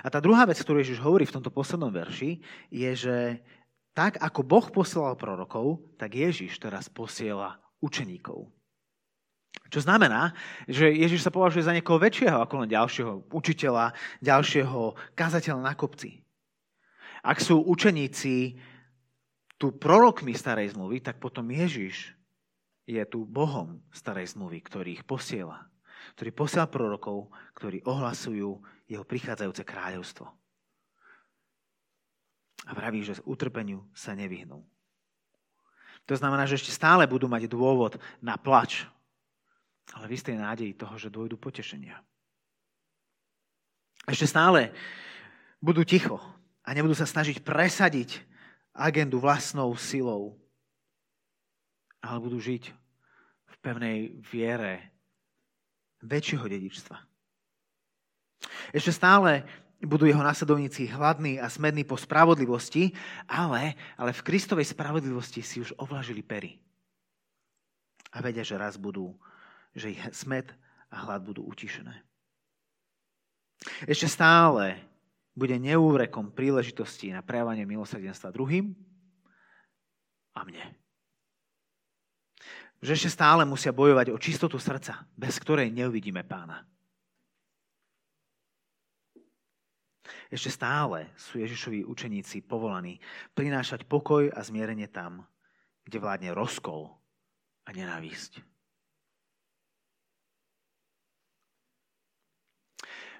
A 0.01 0.07
tá 0.07 0.23
druhá 0.23 0.47
vec, 0.47 0.57
ktorú 0.57 0.79
Ježiš 0.79 1.03
hovorí 1.03 1.27
v 1.27 1.35
tomto 1.37 1.51
poslednom 1.51 1.91
verši, 1.91 2.39
je, 2.71 2.91
že 2.95 3.17
Tak 3.97 4.21
ako 4.21 4.45
Boh 4.45 4.67
posielal 4.69 5.17
prorokov, 5.17 5.81
tak 5.97 6.13
Ježiš 6.13 6.61
teraz 6.61 6.85
posiela 6.85 7.57
učeníkov. 7.81 8.45
Čo 9.73 9.79
znamená, 9.81 10.37
že 10.69 10.93
Ježiš 10.93 11.25
sa 11.25 11.33
považuje 11.33 11.65
za 11.65 11.73
niekoho 11.73 11.97
väčšieho 11.97 12.37
ako 12.45 12.61
len 12.61 12.69
ďalšieho 12.69 13.25
učiteľa, 13.33 13.97
ďalšieho 14.21 14.93
kazateľa 15.17 15.61
na 15.65 15.73
kopci. 15.73 16.21
Ak 17.25 17.41
sú 17.41 17.57
učeníci 17.65 18.61
tu 19.57 19.73
prorokmi 19.73 20.37
starej 20.37 20.77
zmluvy, 20.77 21.01
tak 21.01 21.17
potom 21.17 21.49
Ježiš 21.49 22.13
je 22.85 23.01
tu 23.09 23.25
Bohom 23.25 23.81
starej 23.89 24.37
zmluvy, 24.37 24.61
ktorý 24.61 25.01
ich 25.01 25.03
posiela. 25.09 25.65
Ktorý 26.13 26.29
posiela 26.37 26.69
prorokov, 26.69 27.33
ktorí 27.57 27.81
ohlasujú 27.81 28.61
jeho 28.87 29.03
prichádzajúce 29.03 29.63
kráľovstvo 29.67 30.25
a 32.67 32.71
vraví, 32.75 33.03
že 33.03 33.19
utrpeniu 33.23 33.85
sa 33.95 34.11
nevyhnú. 34.11 34.59
To 36.07 36.13
znamená, 36.15 36.47
že 36.47 36.55
ešte 36.55 36.71
stále 36.71 37.03
budú 37.07 37.27
mať 37.27 37.51
dôvod 37.51 37.99
na 38.23 38.39
plač, 38.39 38.87
ale 39.91 40.07
v 40.07 40.15
istej 40.15 40.39
nádeji 40.39 40.75
toho, 40.75 40.95
že 40.99 41.11
dôjdu 41.11 41.35
potešenia. 41.35 41.99
Ešte 44.07 44.27
stále 44.27 44.71
budú 45.59 45.83
ticho 45.83 46.19
a 46.63 46.71
nebudú 46.71 46.95
sa 46.95 47.03
snažiť 47.03 47.43
presadiť 47.43 48.23
agendu 48.71 49.19
vlastnou 49.19 49.75
silou, 49.75 50.39
ale 51.99 52.23
budú 52.23 52.39
žiť 52.39 52.71
v 53.47 53.55
pevnej 53.59 53.97
viere 54.23 54.95
väčšieho 56.03 56.47
dedičstva. 56.47 57.16
Ešte 58.71 58.91
stále 58.93 59.43
budú 59.81 60.09
jeho 60.09 60.21
nasledovníci 60.25 60.89
hladní 60.89 61.37
a 61.37 61.49
smední 61.49 61.85
po 61.85 61.97
spravodlivosti, 61.97 62.93
ale, 63.29 63.77
ale 63.93 64.11
v 64.13 64.25
Kristovej 64.25 64.73
spravodlivosti 64.73 65.45
si 65.45 65.61
už 65.61 65.77
ovlažili 65.77 66.25
pery. 66.25 66.57
A 68.13 68.23
vedia, 68.23 68.41
že 68.41 68.57
raz 68.57 68.79
budú, 68.79 69.13
že 69.77 69.93
ich 69.93 70.01
smed 70.15 70.49
a 70.89 71.05
hlad 71.05 71.21
budú 71.21 71.45
utišené. 71.45 71.93
Ešte 73.85 74.09
stále 74.09 74.81
bude 75.37 75.53
neúrekom 75.61 76.33
príležitosti 76.33 77.13
na 77.13 77.21
prejavanie 77.21 77.65
milosrdenstva 77.69 78.33
druhým 78.33 78.73
a 80.33 80.41
mne. 80.41 80.65
Že 82.81 82.93
ešte 82.93 83.09
stále 83.13 83.45
musia 83.45 83.73
bojovať 83.73 84.13
o 84.13 84.21
čistotu 84.21 84.57
srdca, 84.57 85.05
bez 85.13 85.37
ktorej 85.37 85.73
neuvidíme 85.73 86.25
pána. 86.25 86.65
Ešte 90.27 90.51
stále 90.51 91.07
sú 91.15 91.39
Ježišovi 91.39 91.87
učeníci 91.87 92.43
povolaní 92.43 92.99
prinášať 93.31 93.87
pokoj 93.87 94.27
a 94.27 94.39
zmierenie 94.43 94.91
tam, 94.91 95.23
kde 95.87 96.03
vládne 96.03 96.35
rozkol 96.35 96.91
a 97.63 97.69
nenávisť. 97.71 98.43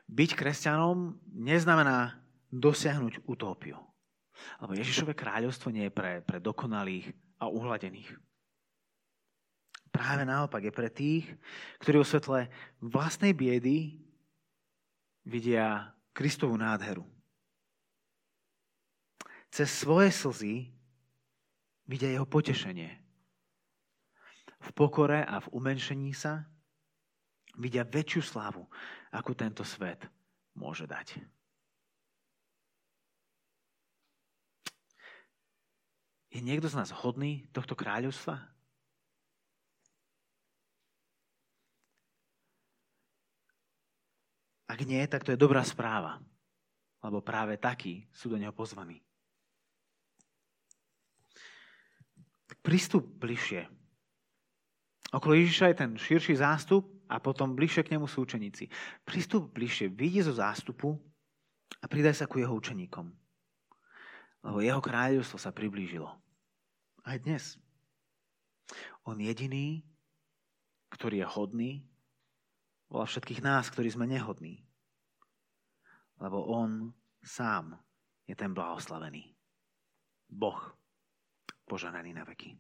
Byť 0.08 0.30
kresťanom 0.40 1.20
neznamená 1.36 2.16
dosiahnuť 2.52 3.28
utópiu. 3.28 3.76
Lebo 4.64 4.72
Ježišové 4.76 5.12
kráľovstvo 5.12 5.72
nie 5.72 5.88
je 5.88 5.94
pre, 5.96 6.24
pre 6.24 6.40
dokonalých 6.40 7.12
a 7.44 7.52
uhladených. 7.52 8.16
Práve 9.92 10.24
naopak 10.24 10.64
je 10.64 10.74
pre 10.76 10.90
tých, 10.94 11.26
ktorí 11.82 12.00
vo 12.00 12.08
svetle 12.08 12.48
vlastnej 12.80 13.34
biedy 13.34 14.00
vidia 15.26 15.97
Kristovú 16.18 16.58
nádheru. 16.58 17.06
Cez 19.54 19.70
svoje 19.70 20.10
slzy 20.10 20.74
vidia 21.86 22.10
jeho 22.10 22.26
potešenie. 22.26 22.90
V 24.58 24.70
pokore 24.74 25.22
a 25.22 25.38
v 25.38 25.48
umenšení 25.54 26.18
sa 26.18 26.42
vidia 27.54 27.86
väčšiu 27.86 28.22
slávu, 28.26 28.66
ako 29.14 29.32
tento 29.38 29.62
svet 29.62 30.10
môže 30.58 30.90
dať. 30.90 31.22
Je 36.34 36.42
niekto 36.42 36.66
z 36.66 36.82
nás 36.82 36.90
hodný 36.90 37.46
tohto 37.54 37.78
kráľovstva? 37.78 38.57
Ak 44.68 44.84
nie, 44.84 45.00
tak 45.08 45.24
to 45.24 45.32
je 45.32 45.40
dobrá 45.40 45.64
správa. 45.64 46.20
Lebo 47.00 47.24
práve 47.24 47.56
takí 47.56 48.04
sú 48.12 48.28
do 48.28 48.36
neho 48.36 48.52
pozvaní. 48.52 49.00
Prístup 52.60 53.08
bližšie. 53.08 53.64
Okolo 55.16 55.40
Ježiša 55.40 55.72
je 55.72 55.80
ten 55.80 55.92
širší 55.96 56.36
zástup 56.36 56.84
a 57.08 57.24
potom 57.24 57.56
bližšie 57.56 57.88
k 57.88 57.96
nemu 57.96 58.12
sú 58.12 58.28
učeníci. 58.28 58.68
Prístup 59.08 59.56
bližšie. 59.56 59.88
Vidí 59.88 60.20
zo 60.20 60.36
zástupu 60.36 61.00
a 61.80 61.88
pridaj 61.88 62.20
sa 62.20 62.28
ku 62.28 62.44
jeho 62.44 62.52
učeníkom. 62.52 63.08
Lebo 64.44 64.60
jeho 64.60 64.84
kráľovstvo 64.84 65.40
sa 65.40 65.56
priblížilo. 65.56 66.12
Aj 67.08 67.16
dnes. 67.24 67.56
On 69.08 69.16
jediný, 69.16 69.80
ktorý 70.92 71.24
je 71.24 71.28
hodný 71.40 71.72
volá 72.88 73.06
všetkých 73.06 73.44
nás, 73.44 73.70
ktorí 73.70 73.92
sme 73.92 74.08
nehodní. 74.08 74.64
Lebo 76.18 76.44
On 76.50 76.94
sám 77.24 77.78
je 78.28 78.36
ten 78.36 78.52
blahoslavený. 78.52 79.36
Boh 80.28 80.60
požananý 81.68 82.16
na 82.16 82.24
veky. 82.24 82.56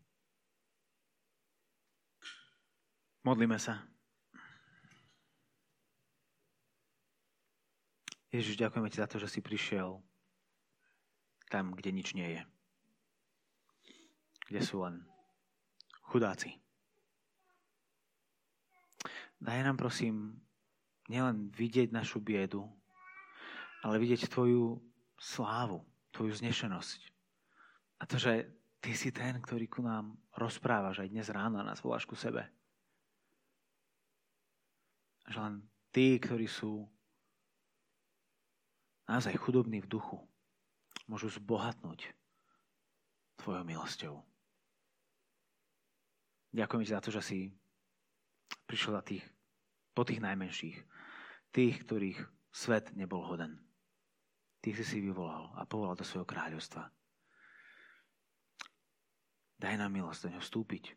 Modlíme 3.23 3.59
sa. 3.59 3.83
Ježiš, 8.31 8.59
ďakujeme 8.59 8.91
ti 8.91 8.99
za 8.99 9.07
to, 9.07 9.19
že 9.19 9.31
si 9.31 9.39
prišiel 9.39 10.03
tam, 11.47 11.71
kde 11.71 11.95
nič 11.95 12.11
nie 12.11 12.39
je. 12.39 12.41
Kde 14.51 14.61
sú 14.63 14.83
len 14.83 15.03
chudáci. 16.11 16.55
Daj 19.37 19.61
nám 19.61 19.77
prosím 19.77 20.41
nielen 21.07 21.53
vidieť 21.53 21.93
našu 21.93 22.17
biedu, 22.17 22.65
ale 23.85 24.01
vidieť 24.01 24.27
Tvoju 24.27 24.81
slávu, 25.17 25.85
Tvoju 26.11 26.33
znešenosť. 26.33 26.99
A 28.01 28.03
to, 28.09 28.17
že 28.17 28.49
Ty 28.77 28.93
si 28.93 29.09
ten, 29.09 29.41
ktorý 29.41 29.65
ku 29.65 29.81
nám 29.81 30.13
rozprávaš 30.37 31.01
aj 31.01 31.09
dnes 31.09 31.27
ráno 31.33 31.61
nás 31.65 31.81
voláš 31.81 32.05
ku 32.05 32.13
sebe. 32.13 32.45
Že 35.27 35.37
len 35.41 35.55
tí, 35.89 36.21
ktorí 36.21 36.45
sú 36.45 36.85
naozaj 39.09 39.33
chudobní 39.41 39.81
v 39.81 39.89
duchu, 39.89 40.21
môžu 41.09 41.33
zbohatnúť 41.33 42.13
Tvojou 43.41 43.63
milosťou. 43.65 44.15
Ďakujem 46.53 46.83
ti 46.85 46.93
za 46.93 47.01
to, 47.01 47.09
že 47.11 47.21
si 47.21 47.39
prišiel 48.67 48.99
za 48.99 49.03
tých, 49.03 49.25
po 49.93 50.03
tých 50.03 50.19
najmenších, 50.21 50.77
tých, 51.51 51.75
ktorých 51.83 52.19
svet 52.51 52.93
nebol 52.97 53.23
hoden. 53.23 53.59
Tých 54.61 54.81
si 54.81 54.85
si 54.85 54.97
vyvolal 54.99 55.53
a 55.55 55.63
povolal 55.69 55.95
do 55.95 56.03
svojho 56.03 56.25
kráľovstva. 56.25 56.89
Daj 59.57 59.75
nám 59.77 59.93
milosť 59.93 60.29
do 60.29 60.29
ňo 60.37 60.41
vstúpiť 60.41 60.93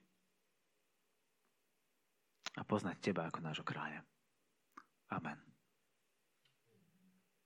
a 2.57 2.63
poznať 2.67 3.01
Teba 3.01 3.29
ako 3.29 3.41
nášho 3.41 3.65
kráľa. 3.65 4.05